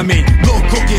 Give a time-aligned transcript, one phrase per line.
[0.00, 0.98] a mí, loco que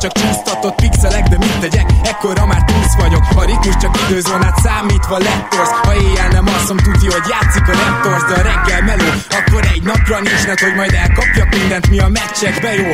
[0.01, 3.23] csak csúsztatott pixelek De mit tegyek, ekkora már túsz vagyok.
[3.35, 5.73] A ritmus csak időzónát számítva lettorsz.
[5.83, 9.83] Ha éjjel nem alszom, tudja, hogy játszik a Raptors De a reggel meló, akkor egy
[9.83, 12.91] napra nincs net, hogy majd elkapjak mindent, mi a meccsekbe jó.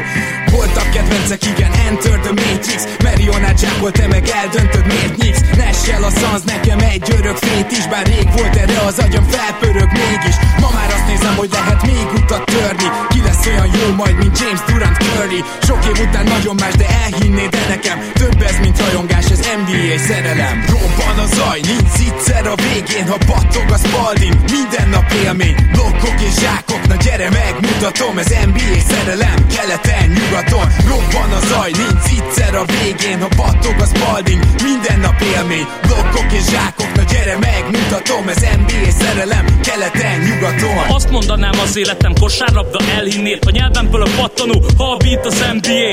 [0.51, 2.81] Voltak kedvencek, igen, Enter the Matrix.
[3.03, 7.87] Marionát zsákol, te meg eldöntöd, miért nyíksz Nessel a szansz, nekem egy örök fét is
[7.87, 10.35] Bár rég volt erre az agyam felpörög mégis.
[10.61, 12.87] Ma már azt nézem, hogy lehet még utat törni.
[13.09, 15.43] Ki lesz olyan jó majd, mint James Durant Curry.
[15.61, 19.97] Sok év után nagyon más, de elhinnéd de nekem Több ez, mint rajongás, ez NBA
[20.07, 20.65] szerelem.
[20.73, 25.55] Robban a zaj, nincs egyszer a végén Ha battog a spalding, minden nap élmény.
[25.71, 30.67] Blokkok és zsákok, na gyere megmutatom Ez NBA szerelem, keleten, nyugaton.
[30.91, 35.67] Robban a zaj, nincs egyszer a végén Ha battog a spalding, minden nap élmény.
[35.87, 40.77] Blokkok és zsákok, na gyere megmutatom Ez NBA szerelem, keleten, nyugaton.
[40.97, 45.91] Azt mondanám az életem kosárlabda elhinnél A nyelvemből a pattanó, ha a beat az NBA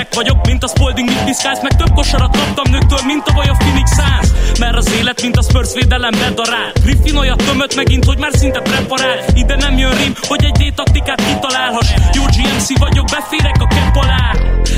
[0.00, 3.48] Gyerek vagyok, mint a Spalding, mit piszkálsz Meg több kosarat kaptam nőktől, mint a vaj
[3.48, 4.58] a Phoenix Suns.
[4.58, 6.72] Mert az élet, mint a Spurs védelem bedarál.
[6.82, 9.18] Griffin olyat tömött megint, hogy már szinte preparál.
[9.34, 11.88] Ide nem jön rim, hogy egy D-taktikát kitalálhass.
[12.12, 14.34] Jó GMC vagyok, beférek a kepp alá.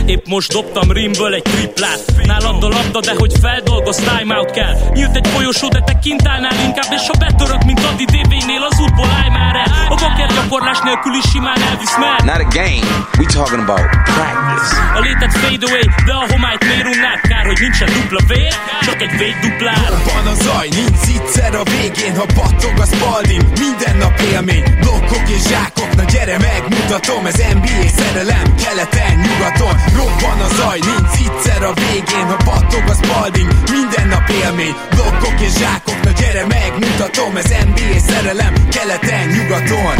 [0.06, 2.00] Épp most dobtam rimből egy triplát.
[2.24, 4.74] Nálad a labda, de hogy feldolgoz, timeout kell.
[4.94, 8.80] Nyílt egy folyosó, de te kint állnál inkább És ha betörök, mint Adi DB-nél, az
[8.80, 9.70] útból állj már el.
[9.88, 12.86] A baker gyakorlás nélkül is simán elvisz mer Not a game,
[13.18, 14.70] we talking about practice.
[15.12, 17.20] Létet fade away, de a homályt miért unnád?
[17.20, 18.54] Kár, hogy nincsen dupla vér,
[18.86, 23.42] csak egy véd duplár Van a zaj, nincs egyszer a végén Ha battog a spalding,
[23.64, 24.64] minden nap élmény.
[24.80, 29.74] Blokkok és zsákok, na gyere megmutatom Ez NBA szerelem, keleten, nyugaton.
[29.98, 34.74] Robban a zaj, nincs egyszer a végén Ha battog a spalding, minden nap élmény.
[34.94, 39.96] Blokkok és zsákok, na gyere megmutatom Ez NBA szerelem, keleten, nyugaton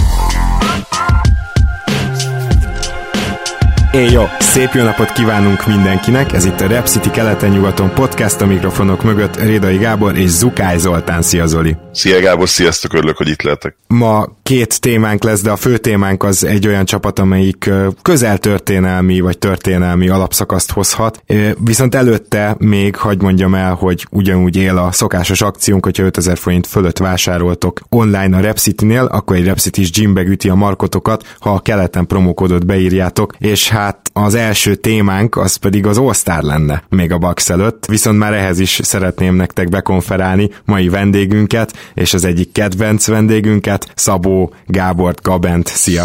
[3.93, 8.47] Én jó, szép jó napot kívánunk mindenkinek, ez itt a Rep City keleten-nyugaton podcast, a
[8.47, 9.41] mikrofonok mögött.
[9.41, 11.77] Rédai Gábor és Zukály Zoltán, szia Zoli!
[11.93, 13.77] Szia Gábor, sziasztok, örülök, hogy itt lehetek.
[13.87, 17.71] Ma két témánk lesz, de a fő témánk az egy olyan csapat, amelyik
[18.03, 21.23] közel történelmi vagy történelmi alapszakaszt hozhat.
[21.59, 26.67] Viszont előtte még hagyd mondjam el, hogy ugyanúgy él a szokásos akciónk, hogyha 5000 forint
[26.67, 32.07] fölött vásároltok online a Repcity-nél, akkor egy Repcity-s gymbe üti a markotokat, ha a keleten
[32.07, 33.81] promókódot beírjátok, és hát
[34.12, 38.59] az első témánk az pedig az All-Star lenne még a Bucks előtt, viszont már ehhez
[38.59, 45.66] is szeretném nektek bekonferálni mai vendégünket, és az egyik kedvenc vendégünket, Szabó Gábort Gabent.
[45.66, 46.04] Szia!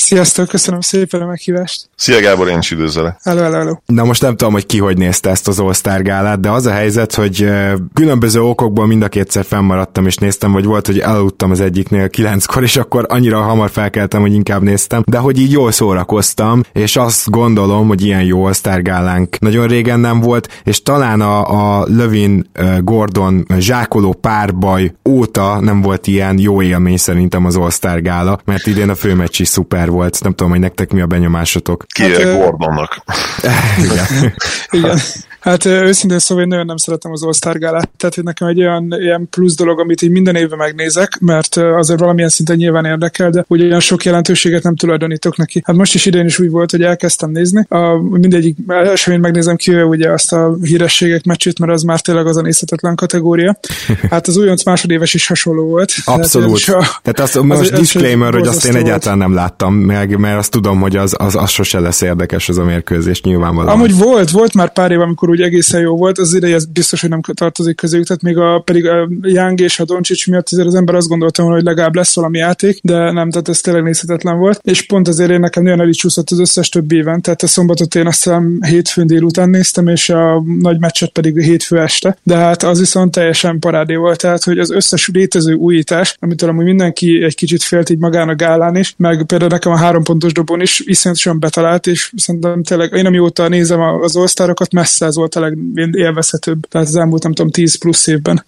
[0.00, 1.90] Sziasztok, köszönöm szépen a meghívást.
[1.96, 3.14] Szia Gábor, én is üdvözlök.
[3.22, 3.74] Hello, hello, hello.
[3.86, 6.70] Na most nem tudom, hogy ki hogy nézte ezt az All-Star gálát, de az a
[6.70, 7.50] helyzet, hogy
[7.94, 12.62] különböző okokból mind a kétszer fennmaradtam és néztem, vagy volt, hogy elaludtam az egyiknél kilenckor,
[12.62, 17.30] és akkor annyira hamar felkeltem, hogy inkább néztem, de hogy így jól szórakoztam, és azt
[17.30, 22.50] gondolom, hogy ilyen jó All-Star gálánk nagyon régen nem volt, és talán a, a Lövin
[22.78, 28.88] Gordon zsákoló párbaj óta nem volt ilyen jó élmény szerintem az All-Star gála, mert idén
[28.88, 30.22] a főmeccs is szuper volt.
[30.22, 31.84] Nem tudom, hogy nektek mi a benyomásotok.
[31.86, 33.02] Ki hát, Gordonnak.
[33.84, 34.34] Igen.
[34.70, 34.98] Igen.
[35.40, 38.94] Hát őszintén szóval én nagyon nem szeretem az All-Star gálát, tehát hogy nekem egy olyan
[38.98, 43.44] ilyen plusz dolog, amit így minden évben megnézek, mert azért valamilyen szinten nyilván érdekel, de
[43.48, 45.62] ugye olyan sok jelentőséget nem tulajdonítok neki.
[45.64, 47.66] Hát most is idén is úgy volt, hogy elkezdtem nézni.
[47.68, 52.36] A, mindegyik eseményt megnézem ki, ugye azt a hírességek meccsét, mert az már tényleg az
[52.36, 53.58] a nézhetetlen kategória.
[54.10, 55.92] Hát az újonc másodéves is hasonló volt.
[56.04, 56.64] Abszolút.
[56.64, 60.38] Tehát, a, tehát azt, most az, disclaimer, hogy azt én egyáltalán nem láttam meg, mert
[60.38, 63.74] azt tudom, hogy az, az, az sose lesz érdekes az a mérkőzés nyilvánvalóan.
[63.74, 67.10] Amúgy volt, volt már pár év, amikor úgy egészen jó volt, az ideje biztos, hogy
[67.10, 70.74] nem tartozik közéjük, tehát még a, pedig a Young és a Doncsics miatt azért az
[70.74, 74.60] ember azt gondolta hogy legalább lesz valami játék, de nem, tehát ez tényleg nézhetetlen volt,
[74.62, 77.46] és pont azért én nekem nagyon el is csúszott az összes több éven, tehát a
[77.46, 82.36] szombatot én azt hiszem hétfőn délután néztem, és a nagy meccset pedig hétfő este, de
[82.36, 87.22] hát az viszont teljesen parádé volt, tehát hogy az összes létező újítás, amitől amúgy mindenki
[87.24, 90.80] egy kicsit félt így magának gálán is, meg például nekem a három pontos dobón is
[90.80, 96.66] iszonyatosan betalált, és szerintem tényleg én amióta nézem az osztárokat, messze az volt a legélvezhetőbb,
[96.68, 98.44] tehát az elmúlt nem tudom 10 plusz évben.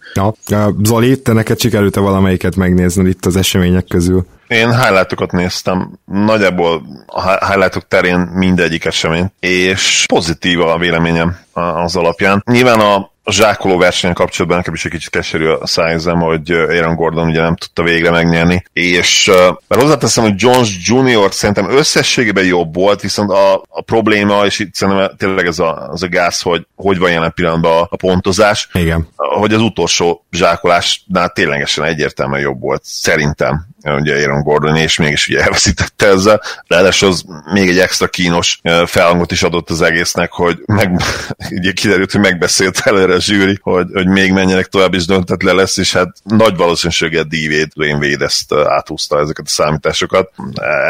[0.46, 4.26] Ja, Zoli, te neked sikerült-e valamelyiket megnézned itt az események közül?
[4.48, 12.42] Én highlightokat néztem, nagyjából a highlightok terén mindegyik esemény, és pozitív a véleményem az alapján.
[12.46, 16.94] Nyilván a a zsákoló versenyen kapcsolatban nekem is egy kicsit keserű a szájzem, hogy Aaron
[16.94, 19.30] Gordon ugye nem tudta végre megnyerni, és
[19.68, 21.32] mert hozzáteszem, hogy Jones Jr.
[21.32, 26.02] szerintem összességében jobb volt, viszont a, a probléma, és itt szerintem tényleg ez a, az
[26.02, 29.08] a gáz, hogy hogy van jelen pillanatban a, pontozás, Igen.
[29.16, 35.40] hogy az utolsó zsákolásnál ténylegesen egyértelműen jobb volt, szerintem ugye Aaron Gordon, és mégis ugye
[35.40, 36.42] elveszítette ezzel.
[36.66, 41.00] Ráadásul az még egy extra kínos felhangot is adott az egésznek, hogy meg,
[41.58, 45.76] ugye kiderült, hogy megbeszélt előre a zsűri, hogy, hogy még menjenek tovább, és döntetlen lesz,
[45.76, 50.30] és hát nagy valószínűséggel D-Wade, Dwayne Wade ezt áthúzta ezeket a számításokat.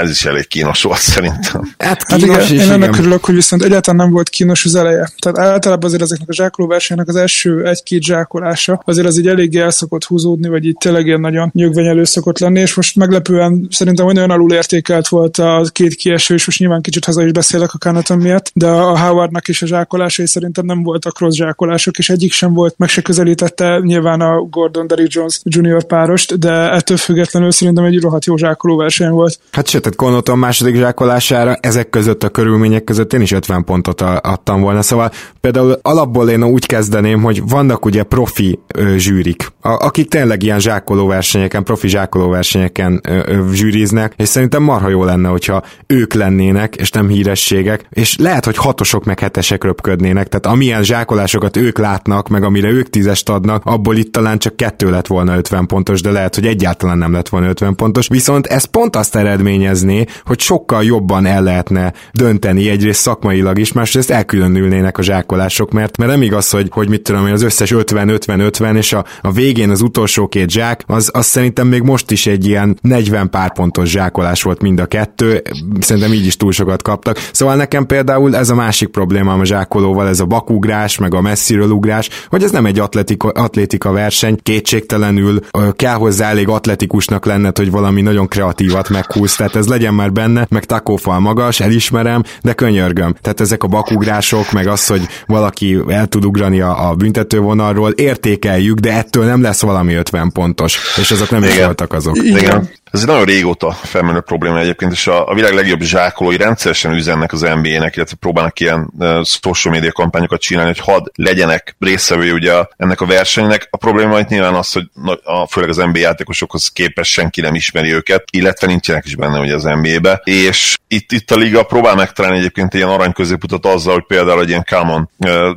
[0.00, 1.74] Ez is elég kínos volt szerintem.
[1.78, 5.10] Hát, kínos hát igen, én ennek örülök, hogy viszont egyáltalán nem volt kínos az eleje.
[5.18, 9.60] Tehát általában azért ezeknek a zsákoló versenynek az első egy-két zsákolása azért az így eléggé
[9.60, 14.06] el szokott húzódni, vagy itt tényleg ilyen nagyon nyögvenyelő szokott lenni, és most meglepően szerintem
[14.06, 17.78] olyan alul értékelt volt a két kieső, és most nyilván kicsit haza is beszélek a
[17.78, 22.32] Kanaton miatt, de a Howardnak is a zsákolásai szerintem nem voltak rossz zsákolások, és egyik
[22.32, 27.50] sem volt, meg se közelítette nyilván a Gordon Derrick Jones Junior párost, de ettől függetlenül
[27.50, 29.38] szerintem egy rohadt jó zsákoló verseny volt.
[29.50, 34.00] Hát sőt, tehát Connaughton második zsákolására ezek között a körülmények között én is 50 pontot
[34.00, 40.08] adtam volna, szóval például alapból én úgy kezdeném, hogy vannak ugye profi ö, zsűrik, akik
[40.08, 45.62] tényleg ilyen zsákoló versenyeken, profi zsákoló versenyeken versenyeken zsűriznek, és szerintem marha jó lenne, hogyha
[45.86, 51.56] ők lennének, és nem hírességek, és lehet, hogy hatosok meg hetesek röpködnének, tehát amilyen zsákolásokat
[51.56, 55.66] ők látnak, meg amire ők tízest adnak, abból itt talán csak kettő lett volna 50
[55.66, 60.04] pontos, de lehet, hogy egyáltalán nem lett volna 50 pontos, viszont ez pont azt eredményezné,
[60.24, 66.10] hogy sokkal jobban el lehetne dönteni egyrészt szakmailag is, másrészt elkülönülnének a zsákolások, mert, mert
[66.10, 69.80] nem igaz, hogy, hogy mit tudom én, az összes 50-50-50, és a, a végén az
[69.80, 73.90] utolsó két zsák, az, az szerintem még most is egy ilyen ilyen 40 pár pontos
[73.90, 75.42] zsákolás volt mind a kettő,
[75.80, 77.28] szerintem így is túl sokat kaptak.
[77.32, 81.70] Szóval nekem például ez a másik probléma a zsákolóval, ez a bakugrás, meg a messziről
[81.70, 85.40] ugrás, hogy ez nem egy atletika, atlétika verseny, kétségtelenül
[85.76, 90.46] kell hozzá elég atletikusnak lenned, hogy valami nagyon kreatívat meghúz, tehát ez legyen már benne,
[90.50, 93.14] meg takófal magas, elismerem, de könyörgöm.
[93.20, 98.78] Tehát ezek a bakugrások, meg az, hogy valaki el tud ugrani a, a büntetővonalról, értékeljük,
[98.78, 102.16] de ettől nem lesz valami 50 pontos, és azok nem is voltak azok.
[102.16, 102.51] Igen.
[102.51, 102.51] Igen.
[102.52, 102.81] yeah.
[102.92, 107.32] Ez egy nagyon régóta felmenő probléma egyébként, és a, a világ legjobb zsákolói rendszeresen üzennek
[107.32, 112.52] az NBA-nek, illetve próbálnak ilyen uh, social media kampányokat csinálni, hogy hadd legyenek részevői ugye
[112.76, 113.68] ennek a versenynek.
[113.70, 114.90] A probléma itt nyilván az, hogy
[115.22, 119.54] a, főleg az NBA játékosokhoz képest senki nem ismeri őket, illetve nincsenek is benne ugye
[119.54, 124.06] az NBA-be, és itt, itt a liga próbál megtalálni egyébként ilyen arany középutat azzal, hogy
[124.06, 125.10] például egy ilyen Kalman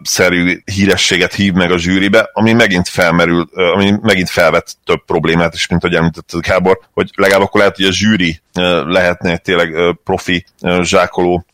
[0.04, 5.54] szerű hírességet hív meg a zsűribe, ami megint felmerül, uh, ami megint felvet több problémát,
[5.54, 8.42] és mint ahogy említetted Gábor, hogy legalább akkor lehet, hogy a zsűri
[8.86, 10.46] lehetne tényleg profi
[10.82, 11.46] zsákoló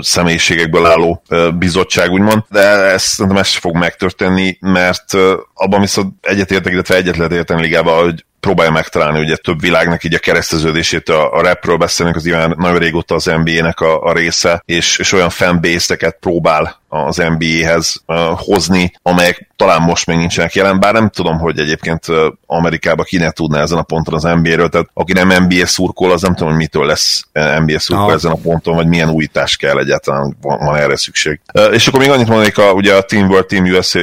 [0.00, 1.22] személyiségekből álló
[1.58, 5.14] bizottság, úgymond, de ezt szerintem ez fog megtörténni, mert
[5.54, 10.14] abban viszont egyetértek, illetve egyet lehet érteni ligában, hogy próbálja megtalálni ugye több világnak így
[10.14, 14.62] a kereszteződését, a, a rapről beszélünk, az nyilván nagyon régóta az NBA-nek a, a része,
[14.64, 20.80] és, és olyan fanbase-eket próbál az NBA-hez uh, hozni, amelyek talán most még nincsenek jelen,
[20.80, 22.06] bár nem tudom, hogy egyébként
[22.46, 26.22] Amerikában ki ne tudná ezen a ponton az NBA-ről, tehát aki nem NBA szurkol, az
[26.22, 28.12] nem tudom, hogy mitől lesz NBA szurkol ah.
[28.12, 31.40] ezen a ponton, vagy milyen újítás kell egyáltalán, van, van erre szükség.
[31.72, 33.98] És akkor még annyit mondanék a, ugye a Team World Team USA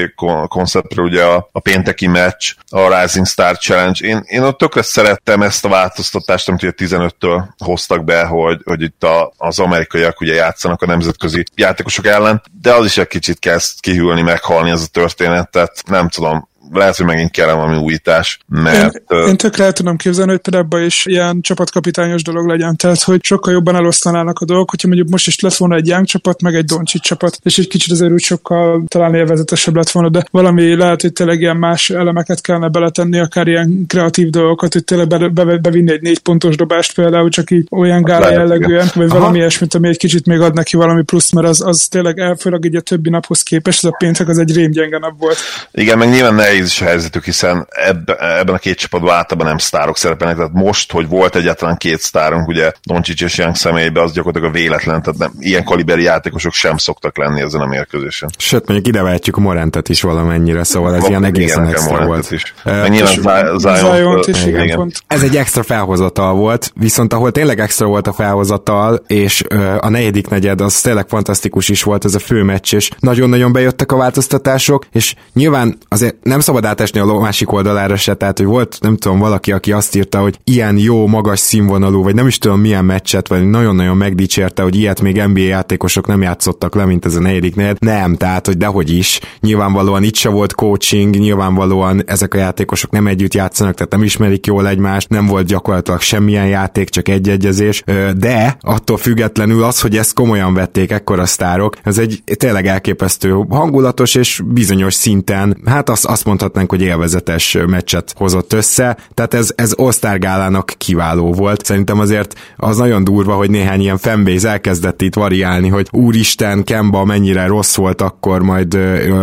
[0.48, 4.08] konceptről, ugye a, a pénteki meccs, a Rising Star Challenge.
[4.08, 8.82] Én, én ott tökre szerettem ezt a változtatást, amit ugye 15-től hoztak be, hogy, hogy
[8.82, 13.40] itt a, az amerikaiak ugye játszanak a nemzetközi játékosok ellen, de az is egy kicsit
[13.40, 18.40] kezd kihűlni, meghalni ez a történet, tehát nem tudom, lehet, hogy megint kell valami újítás,
[18.48, 19.02] mert...
[19.08, 23.02] Én, én tökre el tudom képzelni, hogy például ebben is ilyen csapatkapitányos dolog legyen, tehát
[23.02, 26.42] hogy sokkal jobban elosztanának a dolgok, hogyha mondjuk most is lesz volna egy Young csapat,
[26.42, 30.26] meg egy Doncsic csapat, és egy kicsit azért úgy sokkal talán élvezetesebb lett volna, de
[30.32, 35.08] valami lehet, hogy tényleg ilyen más elemeket kellene beletenni, akár ilyen kreatív dolgokat, hogy tényleg
[35.08, 39.20] be, be, bevinni egy négy pontos dobást például, csak így olyan gála jellegűen, vagy Aha.
[39.20, 42.66] valami ilyesmit, ami egy kicsit még ad neki valami plusz, mert az, az tényleg főleg
[42.66, 45.38] így a többi naphoz képest, ez a péntek az egy rémgyenge nap volt.
[45.72, 49.48] Igen, meg nyilván ne nehéz is a helyzetük, hiszen ebben, ebben a két csapatban általában
[49.48, 54.04] nem sztárok szerepelnek, tehát most, hogy volt egyáltalán két sztárunk, ugye Doncsics és Young személyében,
[54.04, 58.30] az gyakorlatilag a véletlen, tehát nem, ilyen kaliberi játékosok sem szoktak lenni ezen a mérkőzésen.
[58.38, 62.06] Sőt, mondjuk ide vehetjük a Morentet is valamennyire, szóval ez Valami ilyen egészen igen, extra
[62.06, 62.32] volt.
[62.32, 62.54] Is.
[62.66, 64.78] Uh, nyilván Zion, is, igen, igen.
[64.78, 65.04] Pont.
[65.08, 69.44] Ez egy extra felhozatal volt, viszont ahol tényleg extra volt a felhozatal, és
[69.80, 73.92] a negyedik negyed az tényleg fantasztikus is volt ez a fő meccs, és nagyon-nagyon bejöttek
[73.92, 78.78] a változtatások, és nyilván azért nem szabad átesni a másik oldalára se, tehát hogy volt,
[78.82, 82.60] nem tudom, valaki, aki azt írta, hogy ilyen jó, magas színvonalú, vagy nem is tudom
[82.60, 87.16] milyen meccset, vagy nagyon-nagyon megdicsérte, hogy ilyet még NBA játékosok nem játszottak le, mint ez
[87.16, 87.78] a negyedik negyed.
[87.80, 89.20] Nem, tehát, hogy dehogy is.
[89.40, 94.46] Nyilvánvalóan itt se volt coaching, nyilvánvalóan ezek a játékosok nem együtt játszanak, tehát nem ismerik
[94.46, 97.84] jól egymást, nem volt gyakorlatilag semmilyen játék, csak egy egyezés,
[98.18, 104.16] de attól függetlenül az, hogy ezt komolyan vették ekkora sztárok, ez egy tényleg elképesztő hangulatos
[104.16, 109.72] és bizonyos szinten, hát azt, azt mondhatnánk, hogy élvezetes meccset hozott össze, tehát ez, ez
[109.72, 111.66] All-Star gálának kiváló volt.
[111.66, 117.06] Szerintem azért az nagyon durva, hogy néhány ilyen fanbase elkezdett itt variálni, hogy úristen, Kemba
[117.06, 118.74] mennyire rossz volt, akkor majd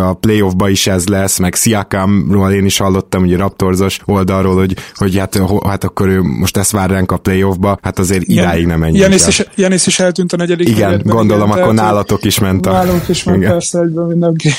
[0.01, 5.17] a playoffba is ez lesz, meg Siakamról én is hallottam, ugye Raptorzos oldalról, hogy, hogy
[5.17, 8.97] hát, hát akkor ő most ezt vár ránk a playoffba, hát azért idáig nem ennyi.
[8.97, 12.65] Janis is, Janis is eltűnt a negyedik Igen, negyedben, gondolom, igen, akkor nálatok is ment
[12.65, 12.71] a...
[12.71, 14.49] Nálunk is ment persze egyben mindenki.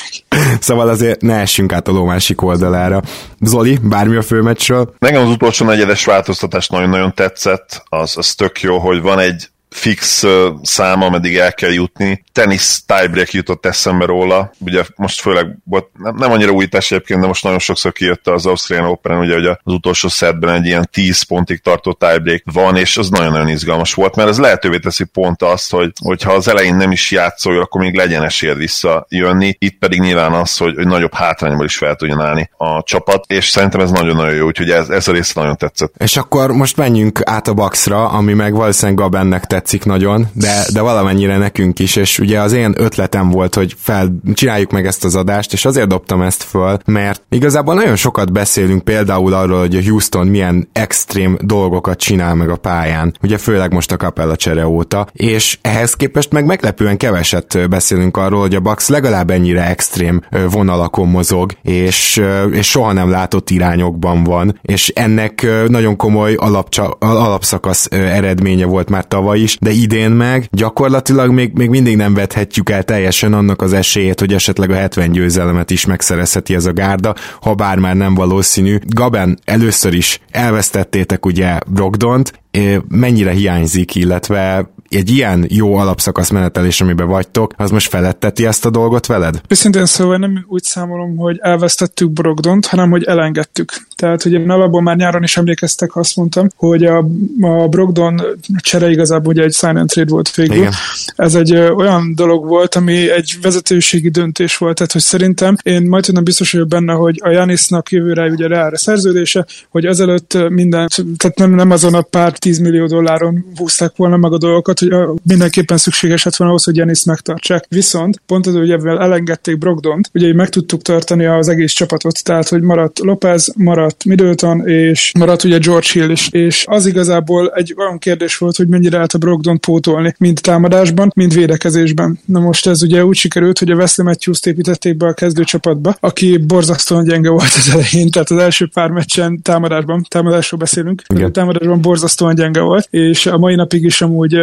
[0.61, 3.02] Szóval azért ne essünk át a ló másik oldalára.
[3.40, 4.94] Zoli, bármi a főmeccsről?
[4.99, 7.82] Nekem az utolsó negyedes változtatás nagyon-nagyon tetszett.
[7.88, 10.25] Az, az tök jó, hogy van egy fix
[10.62, 12.25] száma, ameddig el kell jutni.
[12.33, 17.26] Tennis tiebreak jutott eszembe róla, ugye most főleg volt, nem, nem annyira újítás egyébként, de
[17.26, 21.23] most nagyon sokszor kijött az Australian Open, ugye hogy az utolsó szedben egy ilyen 10
[21.23, 25.71] pontig tartó tiebreak van, és az nagyon-nagyon izgalmas volt, mert ez lehetővé teszi pont azt,
[25.71, 30.33] hogy hogyha az elején nem is játszol, akkor még legyen esélyed visszajönni, itt pedig nyilván
[30.33, 34.35] az, hogy, hogy nagyobb hátrányból is fel tudjon állni a csapat, és szerintem ez nagyon-nagyon
[34.35, 35.95] jó, úgyhogy ez, ez a része nagyon tetszett.
[35.99, 40.64] És akkor most menjünk át a Baxra, ami meg valószínűleg Gabennek tett tetszik nagyon, de,
[40.73, 45.04] de valamennyire nekünk is, és ugye az én ötletem volt, hogy fel, csináljuk meg ezt
[45.04, 49.76] az adást, és azért dobtam ezt föl, mert igazából nagyon sokat beszélünk például arról, hogy
[49.76, 54.66] a Houston milyen extrém dolgokat csinál meg a pályán, ugye főleg most a Capella csere
[54.66, 60.23] óta, és ehhez képest meg meglepően keveset beszélünk arról, hogy a Bucks legalább ennyire extrém
[60.50, 67.87] vonalakon mozog, és, és soha nem látott irányokban van, és ennek nagyon komoly alapcsa, alapszakasz
[67.90, 72.71] eredménye volt már tavaly is, is, de idén meg gyakorlatilag még, még mindig nem vethetjük
[72.71, 77.14] el teljesen annak az esélyét, hogy esetleg a 70 győzelemet is megszerezheti ez a gárda,
[77.40, 78.78] ha bár már nem valószínű.
[78.87, 82.41] Gaben, először is elvesztettétek ugye Brogdont,
[82.88, 88.71] mennyire hiányzik, illetve egy ilyen jó alapszakasz menetelés, amiben vagytok, az most feletteti ezt a
[88.71, 89.40] dolgot veled?
[89.49, 93.73] Őszintén szóval nem úgy számolom, hogy elvesztettük Brogdont, hanem hogy elengedtük.
[93.97, 97.06] Tehát, hogy én alapból már nyáron is emlékeztek, azt mondtam, hogy a,
[97.40, 98.23] a Brogdon
[98.56, 100.56] csere igazából ugye egy sign and trade volt végül.
[100.56, 100.73] Igen.
[101.16, 105.82] Ez egy ö, olyan dolog volt, ami egy vezetőségi döntés volt, tehát hogy szerintem én
[105.82, 110.88] majd tudom biztos vagyok benne, hogy a Janisnak jövőre ugye reálra szerződése, hogy azelőtt minden,
[111.16, 114.94] tehát nem, nem azon a pár 10 millió dolláron húzták volna meg a dolgokat, hogy
[115.22, 117.64] mindenképpen szükséges lett volna ahhoz, hogy Janis megtartsák.
[117.68, 122.49] Viszont pont az, hogy ebben elengedték Brogdont, ugye meg tudtuk tartani az egész csapatot, tehát
[122.49, 126.28] hogy maradt Lopez, maradt Middleton, és maradt ugye George Hill is.
[126.30, 131.12] És az igazából egy olyan kérdés volt, hogy mennyire lehet a Brogdont pótolni, mind támadásban,
[131.14, 132.18] mind védekezésben.
[132.25, 136.37] Na most ez ugye úgy sikerült, hogy a Wesley Matthews-t építették be a kezdőcsapatba, aki
[136.37, 141.32] borzasztóan gyenge volt az elején, tehát az első pár meccsen támadásban, támadásról beszélünk, Igen.
[141.32, 144.35] támadásban borzasztóan nagyon gyenge volt, és a mai napig is amúgy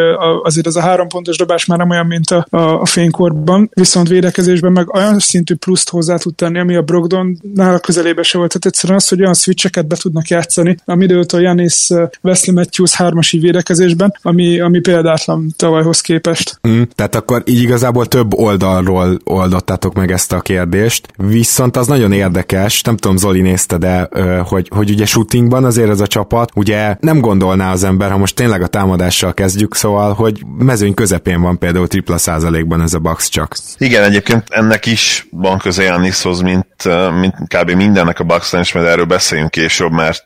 [0.43, 4.07] azért ez a három pontos dobás már nem olyan, mint a, a, a fénykorban, viszont
[4.07, 8.49] védekezésben meg olyan szintű pluszt hozzá tud tenni, ami a Brogdonnál közelébe se volt.
[8.49, 11.89] Tehát egyszerűen az, hogy olyan switcheket be tudnak játszani, ami időt a Janis
[12.21, 16.59] Wesley Matthews hármasi védekezésben, ami, ami példátlan tavalyhoz képest.
[16.67, 22.11] Mm, tehát akkor így igazából több oldalról oldottátok meg ezt a kérdést, viszont az nagyon
[22.11, 24.09] érdekes, nem tudom, Zoli nézte, de
[24.45, 28.35] hogy, hogy ugye shootingban azért ez a csapat ugye nem gondolná az ember, ha most
[28.35, 33.27] tényleg a támadással kezdjük, szóval, hogy mezőny közepén van például tripla százalékban ez a box
[33.29, 33.55] csak.
[33.77, 36.83] Igen, egyébként ennek is van köze Jannishoz, mint,
[37.19, 37.71] mint kb.
[37.71, 40.23] mindennek a box és majd erről beszéljünk később, mert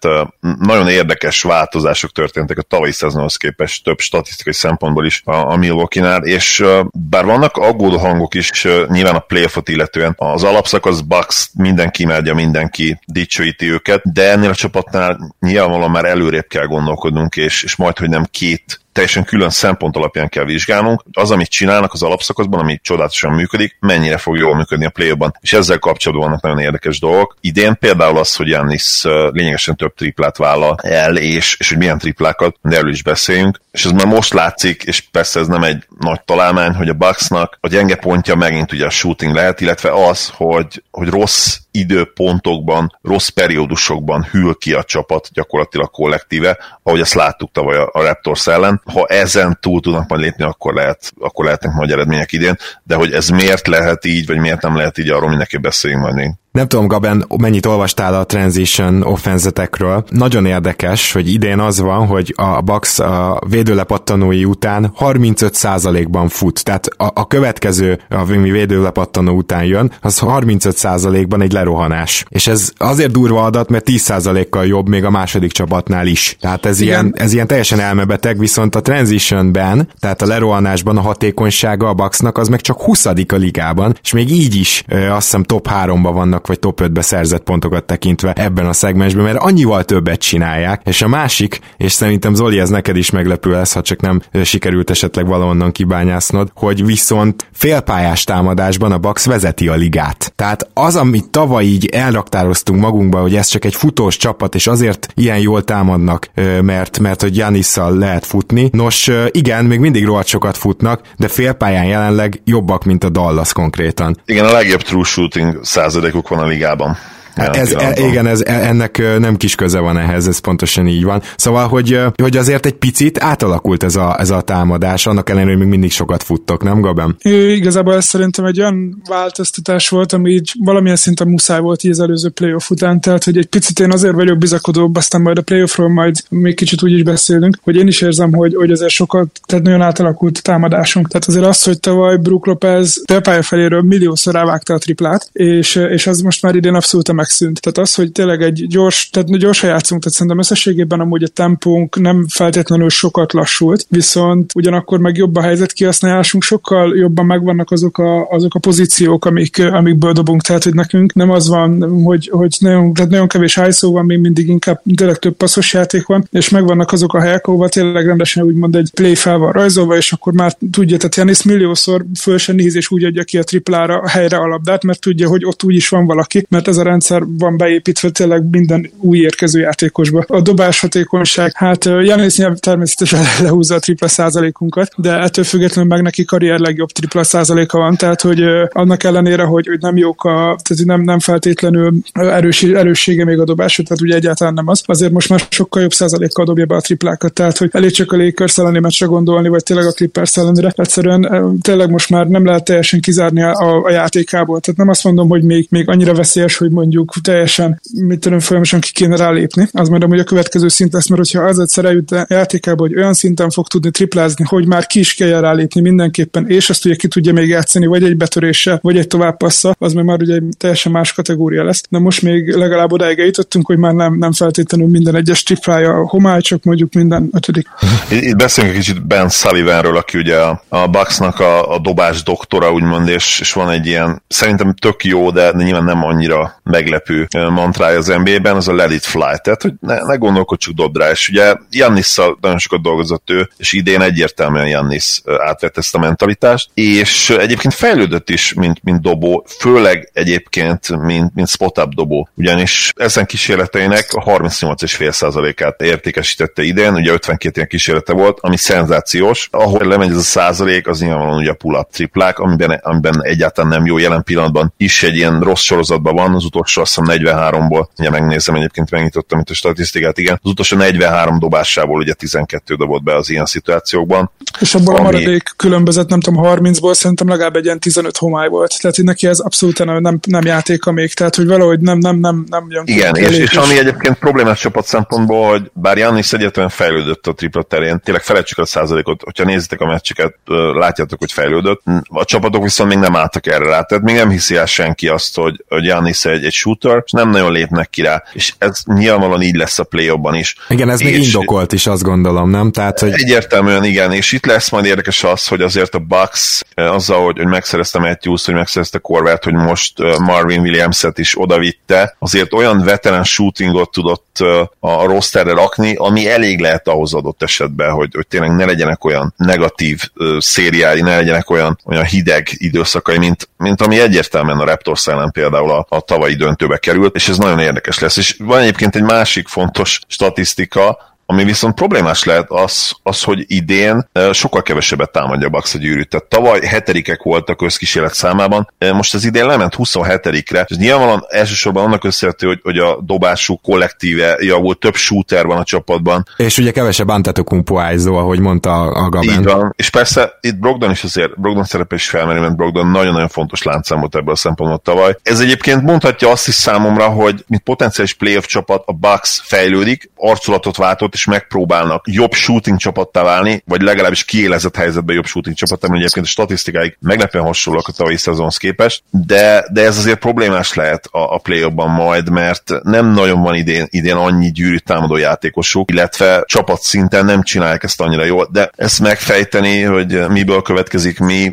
[0.59, 6.23] nagyon érdekes változások történtek a tavalyi szezonhoz képest több statisztikai szempontból is a, a Milwaukee-nál,
[6.23, 12.33] és bár vannak aggódó hangok is nyilván a playoffot illetően, az alapszakasz Bucks mindenki imádja,
[12.33, 17.97] mindenki dicsőíti őket, de ennél a csapatnál nyilvánvalóan már előrébb kell gondolkodnunk, és, és majd,
[17.97, 22.79] hogy nem két teljesen külön szempont alapján kell vizsgálnunk, az, amit csinálnak az alapszakaszban, ami
[22.81, 27.37] csodálatosan működik, mennyire fog jól működni a play és ezzel kapcsolatban vannak nagyon érdekes dolgok.
[27.41, 32.55] Idén például az, hogy Jannis lényegesen több triplát vállal el, és, és hogy milyen triplákat,
[32.61, 33.59] de erről is beszéljünk.
[33.71, 37.57] És ez már most látszik, és persze ez nem egy nagy találmány, hogy a Bucksnak
[37.61, 43.27] a gyenge pontja megint ugye a shooting lehet, illetve az, hogy, hogy rossz időpontokban, rossz
[43.27, 48.81] periódusokban hűl ki a csapat gyakorlatilag kollektíve, ahogy ezt láttuk tavaly a Raptors ellen.
[48.93, 53.13] Ha ezen túl tudnak majd lépni, akkor, lehet, akkor lehetnek nagy eredmények idén, de hogy
[53.13, 56.31] ez miért lehet így, vagy miért nem lehet így, arról mindenki beszéljünk majd még.
[56.53, 60.03] Nem tudom, Gaben, mennyit olvastál a transition offenzetekről.
[60.09, 66.63] Nagyon érdekes, hogy idén az van, hogy a Bucks a védőlepattanói után 35%-ban fut.
[66.63, 72.25] Tehát a, a következő, ami védőlepattanó után jön, az 35%-ban egy lerohanás.
[72.29, 76.37] És ez azért durva adat, mert 10%-kal jobb még a második csapatnál is.
[76.39, 81.87] Tehát ez, ilyen, ez ilyen teljesen elmebeteg, viszont a transitionben, tehát a lerohanásban a hatékonysága
[81.87, 85.67] a Bucksnak az meg csak 20 a ligában, és még így is azt hiszem top
[85.71, 90.19] 3-ba vannak vannak, vagy top 5-be szerzett pontokat tekintve ebben a szegmensben, mert annyival többet
[90.19, 94.21] csinálják, és a másik, és szerintem Zoli, ez neked is meglepő lesz, ha csak nem
[94.43, 100.33] sikerült esetleg valahonnan kibányásznod, hogy viszont félpályás támadásban a Bax vezeti a ligát.
[100.35, 105.07] Tehát az, amit tavaly így elraktároztunk magunkba, hogy ez csak egy futós csapat, és azért
[105.15, 106.29] ilyen jól támadnak,
[106.61, 108.69] mert, mert hogy Janisszal lehet futni.
[108.71, 114.17] Nos, igen, még mindig rohadt sokat futnak, de félpályán jelenleg jobbak, mint a Dallas konkrétan.
[114.25, 116.97] Igen, a legjobb true shooting százalékuk a ligában.
[117.35, 121.03] Hát ez, e, igen, ez, e, ennek nem kis köze van ehhez, ez pontosan így
[121.03, 121.21] van.
[121.35, 125.59] Szóval, hogy, hogy azért egy picit átalakult ez a, ez a támadás, annak ellenére, hogy
[125.59, 127.15] még mindig sokat futtok, nem Gabem?
[127.21, 131.91] É, igazából ez szerintem egy olyan változtatás volt, ami így valamilyen szinten muszáj volt így
[131.91, 135.41] az előző playoff után, tehát hogy egy picit én azért vagyok bizakodóbb, aztán majd a
[135.41, 139.27] playoffról majd még kicsit úgy is beszélünk, hogy én is érzem, hogy, hogy azért sokat,
[139.45, 141.07] tehát nagyon átalakult a támadásunk.
[141.07, 146.07] Tehát azért az, hogy tavaly Brook Lopez pálya feléről milliószor rávágta a triplát, és, és
[146.07, 147.61] az most már idén abszolút a megszűnt.
[147.61, 151.99] Tehát az, hogy tényleg egy gyors, tehát gyorsan játszunk, tehát szerintem összességében amúgy a tempónk
[151.99, 157.97] nem feltétlenül sokat lassult, viszont ugyanakkor meg jobb a helyzet kihasználásunk, sokkal jobban megvannak azok
[157.97, 162.55] a, azok a pozíciók, amik, amikből dobunk, tehát hogy nekünk nem az van, hogy, hogy
[162.59, 166.49] nagyon, tehát nagyon kevés ISO van, még mindig inkább tényleg több passzos játék van, és
[166.49, 170.33] megvannak azok a helyek, ahol tényleg rendesen úgymond egy play fel van rajzolva, és akkor
[170.33, 174.09] már tudja, tehát Janis milliószor föl se néz, és úgy adja ki a triplára a
[174.09, 177.12] helyre a labdát, mert tudja, hogy ott úgy is van valaki, mert ez a rendszer
[177.13, 180.23] rendszer van beépítve tényleg minden új érkező játékosba.
[180.27, 186.01] A dobás hatékonyság, hát Janis nyelv természetesen lehúzza a tripla százalékunkat, de ettől függetlenül meg
[186.01, 190.57] neki karrier legjobb tripla százaléka van, tehát hogy annak ellenére, hogy, hogy nem jók a,
[190.63, 195.11] tehát nem, nem feltétlenül erős, erőssége még a dobás, tehát ugye egyáltalán nem az, azért
[195.11, 198.57] most már sokkal jobb százalékkal dobja be a triplákat, tehát hogy elég csak a Lakers
[198.57, 202.99] elleni meccsre gondolni, vagy tényleg a Clippers ellenére, egyszerűen tényleg most már nem lehet teljesen
[202.99, 207.02] kizárni a, a játékából, tehát nem azt mondom, hogy még, még annyira veszélyes, hogy mondjuk
[207.03, 209.67] mondjuk teljesen, mit tudom, folyamatosan ki kéne rálépni.
[209.71, 212.95] Az majd amúgy a következő szint lesz, mert hogyha az egyszer eljut a játékába, hogy
[212.95, 216.95] olyan szinten fog tudni triplázni, hogy már ki is kell rálépni mindenképpen, és azt ugye
[216.95, 220.43] ki tudja még játszani, vagy egy betöréssel, vagy egy továbbpassza, az meg már ugye egy
[220.57, 221.83] teljesen más kategória lesz.
[221.89, 226.07] De most még legalább odáig eljutottunk, hogy már nem, nem feltétlenül minden egyes triplája a
[226.07, 227.67] homály, csak mondjuk minden ötödik.
[228.09, 232.71] Itt beszélünk egy kicsit Ben Sullivanről, aki ugye a, a Bucksnak a, a dobás doktora,
[232.71, 237.49] úgymond, és, és van egy ilyen, szerintem tök jó, de nyilván nem annyira meg meglepő
[237.49, 241.09] mantrája az NBA-ben, az a let it fly, tehát hogy ne, ne gondolkodj, dobd rá,
[241.09, 246.69] és ugye Jannisszal nagyon sokat dolgozott ő, és idén egyértelműen Jannis átvett ezt a mentalitást,
[246.73, 253.25] és egyébként fejlődött is, mint, mint dobó, főleg egyébként, mint, mint spot-up dobó, ugyanis ezen
[253.25, 260.17] kísérleteinek a 38,5%-át értékesítette idén, ugye 52 ilyen kísérlete volt, ami szenzációs, ahol lemegy ez
[260.17, 264.73] a százalék, az nyilvánvalóan ugye a pull-up triplák, amiben, amiben egyáltalán nem jó jelen pillanatban
[264.77, 269.39] is egy ilyen rossz sorozatban van, az utolsó azt hiszem 43-ból, ugye megnézem, egyébként megnyitottam
[269.39, 274.31] itt a statisztikát, igen, az utolsó 43 dobásából ugye 12 dobott be az ilyen szituációkban.
[274.59, 275.07] És abból ami...
[275.07, 278.81] a maradék különbözet, nem tudom, 30-ból szerintem legalább egy ilyen 15 homály volt.
[278.81, 282.19] Tehát hogy neki ez abszolút nem, nem, nem játéka még, tehát hogy valahogy nem, nem,
[282.19, 286.69] nem, nem jön Igen, és, és, ami egyébként problémás csapat szempontból, hogy bár Jannis egyetlen
[286.69, 290.35] fejlődött a tripla terén, tényleg felejtsük a százalékot, hogyha nézitek a meccseket,
[290.73, 291.81] látjátok, hogy fejlődött.
[292.03, 295.35] A csapatok viszont még nem álltak erre rá, tehát még nem hiszi el senki azt,
[295.35, 298.23] hogy, hogy Jannis egy, egy shooter, és nem nagyon lépnek ki rá.
[298.33, 300.55] És ez nyilvánvalóan így lesz a play is.
[300.69, 302.71] Igen, ez és még indokolt is, azt gondolom, nem?
[302.71, 303.11] Tehát, hogy...
[303.11, 307.47] Egyértelműen igen, és itt lesz majd érdekes az, hogy azért a Bucks azzal, hogy, hogy
[307.47, 313.91] megszerezte Matthews, hogy megszerezte Corvette, hogy most Marvin Williams-et is odavitte, azért olyan veterán shootingot
[313.91, 314.37] tudott
[314.79, 319.33] a rosterre rakni, ami elég lehet ahhoz adott esetben, hogy, hogy tényleg ne legyenek olyan
[319.37, 320.01] negatív
[320.37, 325.71] szériái, ne legyenek olyan, olyan hideg időszakai, mint, mint ami egyértelműen a Raptors ellen például
[325.71, 328.17] a, a tavalyi döntőbe került, és ez nagyon érdekes lesz.
[328.17, 334.07] És van egyébként egy másik fontos statisztika, ami viszont problémás lehet az, az hogy idén
[334.31, 336.09] sokkal kevesebbet támadja a Bucks a gyűrűt.
[336.09, 342.03] Tehát tavaly hetedikek voltak közkísérlet számában, most az idén lement 27-re, és nyilvánvalóan elsősorban annak
[342.03, 346.25] összehető, hogy, hogy a dobásuk kollektíve javult, több shooter van a csapatban.
[346.37, 349.39] És ugye kevesebb Antetokumpo ájzó, ahogy mondta a Gaben.
[349.39, 353.27] Így van, és persze itt Brogdon is azért, Brogdon szerepe is felmerül, mert Brogdon nagyon-nagyon
[353.27, 355.17] fontos láncszám volt ebből a szempontból tavaly.
[355.23, 360.77] Ez egyébként mondhatja azt is számomra, hogy mint potenciális playoff csapat a Bucks fejlődik, arculatot
[360.77, 365.87] váltott, és és megpróbálnak jobb shooting csapattá válni, vagy legalábbis kiélezett helyzetben jobb shooting csapattá,
[365.87, 370.73] mert egyébként a statisztikáik meglepően hasonlóak a tavalyi szezonhoz képest, de, de ez azért problémás
[370.73, 375.91] lehet a, a play majd, mert nem nagyon van idén, idén annyi gyűrű támadó játékosuk,
[375.91, 381.51] illetve csapat szinten nem csinálják ezt annyira jól, de ezt megfejteni, hogy miből következik mi,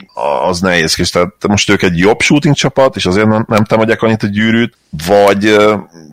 [0.49, 0.95] az nehéz.
[0.99, 4.27] És tehát most ők egy jobb shooting csapat, és azért nem, nem támadják annyit a
[4.27, 5.57] gyűrűt, vagy,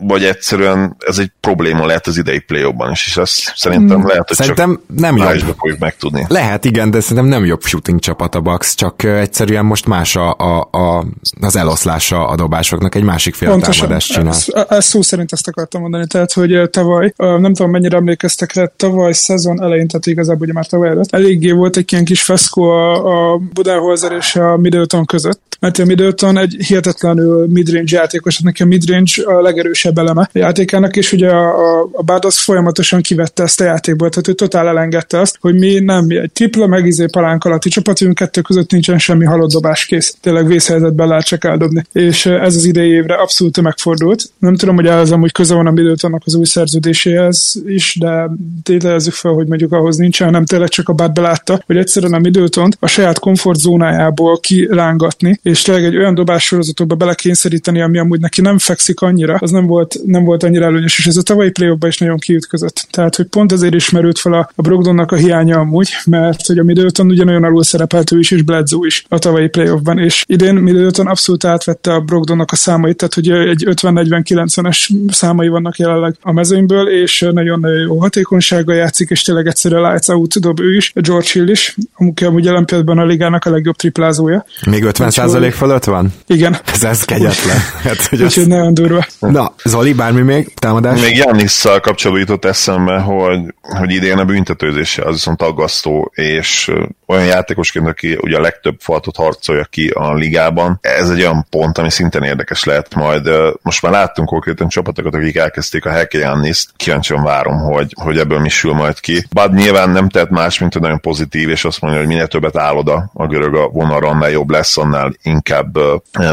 [0.00, 4.36] vagy egyszerűen ez egy probléma lehet az idei play is, és ezt szerintem lehet, hogy
[4.36, 5.54] szerintem csak nem jobb.
[5.58, 6.24] fogjuk megtudni.
[6.28, 10.36] Lehet, igen, de szerintem nem jobb shooting csapat a Bucks, csak egyszerűen most más a,
[10.38, 11.04] a, a,
[11.40, 14.32] az eloszlása a dobásoknak, egy másik fél Pontosan, támadást csinál.
[14.32, 18.72] Ez, ez szó szerint ezt akartam mondani, tehát, hogy tavaly, nem tudom mennyire emlékeztek rá,
[18.76, 22.62] tavaly szezon elején, tehát igazából ugye már tavaly előtt, eléggé volt egy ilyen kis feszkó
[22.62, 28.62] a, a Budenholzer és a Middleton között, mert a Middleton egy hihetetlenül midrange játékos, neki
[28.62, 33.42] a midrange a legerősebb eleme a játékának, és ugye a, a, a Bados folyamatosan kivette
[33.42, 37.06] ezt a játékból, tehát ő totál elengedte azt, hogy mi nem egy tripla, meg izé
[37.06, 40.16] palánk alatti csapatunk, kettő között nincsen semmi halott dobás kész.
[40.20, 41.84] Tényleg vészhelyzetben lehet csak eldobni.
[41.92, 44.30] És ez az idei évre abszolút megfordult.
[44.38, 48.30] Nem tudom, hogy ez amúgy köze van a Middletonnak az új szerződéséhez is, de
[48.62, 52.18] tételezzük fel, hogy mondjuk ahhoz nincsen, nem tényleg csak a bát belátta, hogy egyszerűen a
[52.18, 58.58] middleton a saját komfortzónájából kirángatni, és tényleg egy olyan dobássorozatokba belekényszeríteni, ami amúgy neki nem
[58.58, 61.98] fekszik annyira, az nem volt, nem volt annyira előnyös, és ez a tavalyi play is
[61.98, 62.86] nagyon kiütközött.
[62.90, 66.62] Tehát, hogy pont ezért ismerült fel a, a Brogdonnak a hiánya amúgy, mert hogy a
[66.62, 71.06] Middleton ugyanolyan alul szerepelt ő is, és Bledsoe is a tavalyi playoffban, és idén Middleton
[71.06, 76.88] abszolút átvette a Brogdonnak a számait, tehát hogy egy 50-40-90-es számai vannak jelenleg a mezőnyből,
[76.88, 81.48] és nagyon jó hatékonysággal játszik, és tényleg egyszerűen lights out dob ő is, George Hill
[81.48, 84.44] is, amúgy amúgy jelen pillanatban a ligának a legjobb triplázója.
[84.66, 86.12] Még 50 százalék fölött van?
[86.26, 86.56] Igen.
[86.72, 87.56] Ez, ez kegyetlen.
[87.82, 88.48] hát, hogy Úgyhogy az...
[88.48, 89.06] nagyon durva.
[89.18, 91.00] Na, Zoli, bármi még támadás?
[91.00, 96.72] Még Jannisszal kapcsolatban jutott eszembe, hogy, hogy idén a büntetőzése az viszont aggasztó, és
[97.06, 101.78] olyan játékosként, aki ugye a legtöbb faltot harcolja ki a ligában, ez egy olyan pont,
[101.78, 103.28] ami szintén érdekes lehet majd.
[103.62, 108.38] Most már láttunk konkrétan csapatokat, akik elkezdték a Heke Janniszt, kíváncsian várom, hogy, hogy ebből
[108.38, 109.26] mi sül majd ki.
[109.32, 112.56] Bad nyilván nem tett más, mint hogy nagyon pozitív, és azt mondja, hogy minél többet
[112.56, 112.76] áll
[113.12, 115.78] a görög a vonalra, annál jobb lesz, annál inkább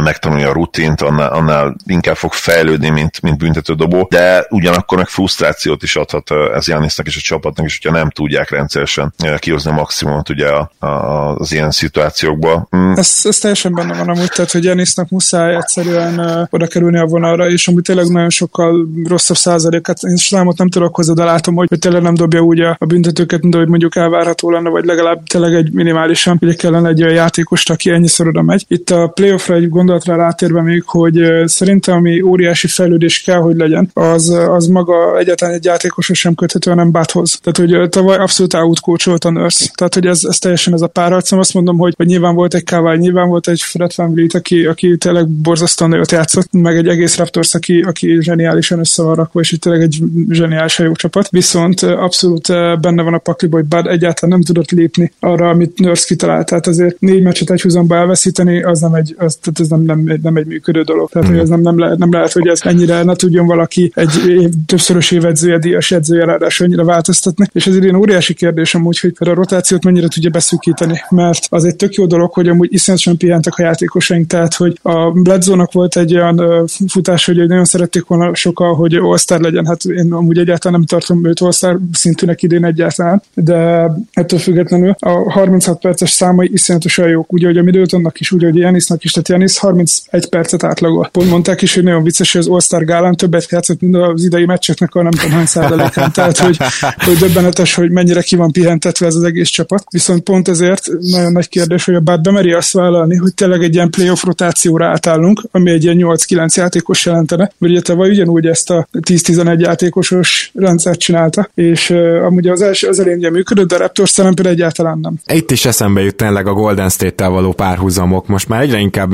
[0.03, 5.83] megtanulja a rutint, annál, annál inkább fog fejlődni, mint, mint büntetődobó, de ugyanakkor meg frusztrációt
[5.83, 10.29] is adhat ez Jannisnak és a csapatnak, és hogyha nem tudják rendszeresen kihozni a maximumot
[10.29, 10.87] ugye a, a,
[11.35, 12.67] az ilyen szituációkból.
[12.75, 12.91] Mm.
[12.95, 17.05] Ez, ez teljesen benne van amúgy, tehát hogy Jannisnak muszáj egyszerűen uh, oda kerülni a
[17.05, 21.55] vonalra, és amúgy tényleg nagyon sokkal rosszabb százalékat, én számot nem tudok hozzá, de látom,
[21.55, 24.85] hogy, hogy tényleg nem dobja úgy a, a büntetőket, mint ahogy mondjuk elvárható lenne, vagy
[24.85, 28.65] legalább tényleg egy minimálisan, ugye kellene egy olyan játékost, aki ennyiszor oda megy.
[28.67, 33.89] Itt a playoffra egy gondolatra rátérve még, hogy szerintem ami óriási fejlődés kell, hogy legyen,
[33.93, 37.39] az, az maga egyáltalán egy játékoshoz sem köthető, hanem Bathoz.
[37.43, 39.69] Tehát, hogy tavaly abszolút outcoacholt a Nurse.
[39.75, 41.39] Tehát, hogy ez, ez teljesen ez a párharcom.
[41.39, 44.65] Azt mondom, hogy, hogy nyilván volt egy Kawai, nyilván volt egy Fred Van Vliet, aki,
[44.65, 49.39] aki tényleg borzasztóan nagyot játszott, meg egy egész Raptors, aki, aki zseniálisan össze van rakva,
[49.39, 51.29] és itt tényleg egy zseniális jó csapat.
[51.29, 52.47] Viszont abszolút
[52.79, 56.45] benne van a pakliba, hogy Bud egyáltalán nem tudott lépni arra, amit Nurse kitalált.
[56.45, 60.19] Tehát azért négy meccset egy húzamba elveszíteni, az nem egy, az, tehát ez nem, nem,
[60.21, 61.09] nem egy működő dolog.
[61.09, 64.29] Tehát, hogy ez nem, nem, lehet, nem lehet, hogy ez ennyire ne tudjon valaki egy
[64.29, 69.13] év, többszörös évedzője, díjas edzője támadás annyira változtatni, és ez idén óriási kérdés amúgy, hogy
[69.17, 73.17] például a rotációt mennyire tudja beszűkíteni, mert az egy tök jó dolog, hogy amúgy iszonyatosan
[73.17, 78.35] pihentek a játékosaink, tehát hogy a Bledzónak volt egy olyan futás, hogy nagyon szerették volna
[78.35, 83.21] sokkal, hogy all legyen, hát én amúgy egyáltalán nem tartom őt all szintűnek idén egyáltalán,
[83.33, 88.45] de ettől függetlenül a 36 perces számai iszonyatosan jók, ugye, hogy a Middletonnak is, ugye,
[88.45, 91.09] hogy Janisnak is, tehát Janis 31 percet átlagol.
[91.11, 94.45] Pont mondták is, hogy nagyon vicces, hogy az All-Star gálán többet játszott, mint az idei
[94.45, 96.11] meccseknek a nem tudom hány százalékán.
[96.37, 96.57] Hogy,
[96.97, 99.83] hogy döbbenetes, hogy mennyire ki van pihentetve ez az egész csapat.
[99.89, 103.73] Viszont pont ezért nagyon nagy kérdés, hogy a Bad bemeri azt vállalni, hogy tényleg egy
[103.73, 108.69] ilyen playoff rotációra átállunk, ami egy ilyen 8-9 játékos jelentene, mert ugye tavaly ugyanúgy ezt
[108.69, 113.77] a 10-11 játékosos rendszert csinálta, és uh, amúgy az első az elején működött, de a
[113.77, 115.15] Raptors például egyáltalán nem.
[115.37, 118.27] Itt is eszembe jut tényleg a Golden State-tel való párhuzamok.
[118.27, 119.13] Most már egyre inkább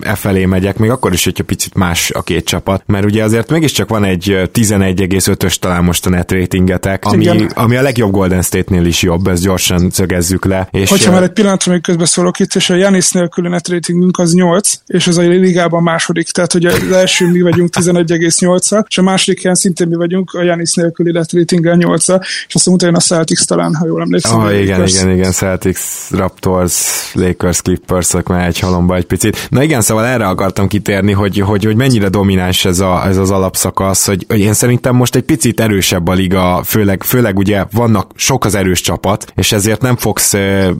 [0.00, 3.50] e felé megyek, még akkor is, hogyha picit más a két csapat, mert ugye azért
[3.50, 8.84] mégiscsak van egy 11,5-ös talán most a net ratingetek, ami, ami a legjobb Golden State-nél
[8.84, 10.68] is jobb, ezt gyorsan szögezzük le.
[10.70, 14.34] És Hogyha már egy pillanatra még közbeszólok itt, és a Janis nélküli net ratingünk az
[14.34, 19.02] 8, és az a ligában második, tehát hogy az első mi vagyunk 11,8-al, és a
[19.02, 22.08] második helyen szintén mi vagyunk a Janis nélküli net ratinggel 8
[22.48, 24.38] és azt mondta, hogy a Celtics talán, ha jól emlékszem.
[24.38, 26.74] Oh, igen, igen, igen, Celtics, Raptors,
[27.14, 29.46] Lakers, Clippers, már egy halomba egy picit.
[29.50, 33.30] Na igen, szóval erre akartam kitérni, hogy, hogy, hogy mennyire domináns ez, a, ez az
[33.30, 38.10] alapszakasz, hogy, hogy én szerintem most egy picit erősebb a liga, főleg, főleg ugye vannak
[38.14, 40.32] sok az erős csapat, és ezért nem fogsz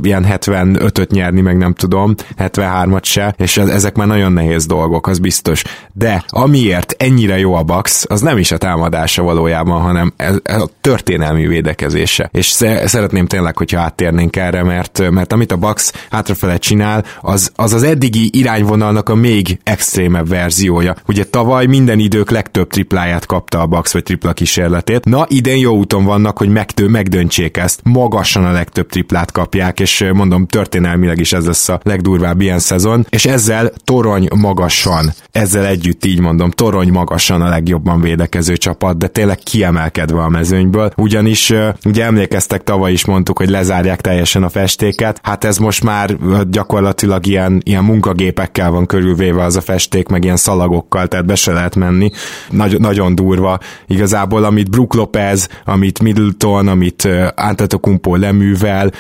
[0.03, 5.19] ilyen 75-öt nyerni, meg nem tudom, 73-at se, és ezek már nagyon nehéz dolgok, az
[5.19, 5.63] biztos.
[5.93, 10.13] De amiért ennyire jó a Bucks, az nem is a támadása valójában, hanem
[10.45, 12.29] a történelmi védekezése.
[12.33, 12.47] És
[12.85, 17.83] szeretném tényleg, hogyha áttérnénk erre, mert, mert amit a Bucks hátrafele csinál, az, az az
[17.83, 20.95] eddigi irányvonalnak a még extrémebb verziója.
[21.07, 25.00] Ugye tavaly minden idők legtöbb tripláját kapta a Bucks, vagy tripla kísérletét.
[25.05, 27.81] Na, idén jó úton vannak, hogy megtő, megdöntsék ezt.
[27.85, 33.07] Magasan a legtöbb triplát kapják, és mondom, történelmileg is ez lesz a legdurvább ilyen szezon,
[33.09, 39.07] és ezzel torony magasan, ezzel együtt így mondom, torony magasan a legjobban védekező csapat, de
[39.07, 41.53] tényleg kiemelkedve a mezőnyből, ugyanis
[41.85, 46.17] ugye emlékeztek, tavaly is mondtuk, hogy lezárják teljesen a festéket, hát ez most már
[46.51, 51.53] gyakorlatilag ilyen, ilyen munkagépekkel van körülvéve az a festék, meg ilyen szalagokkal, tehát be se
[51.53, 52.11] lehet menni.
[52.51, 53.59] Nagy, nagyon durva.
[53.87, 58.91] Igazából, amit Brook Lopez, amit Middleton, amit Antetokumpo leművel,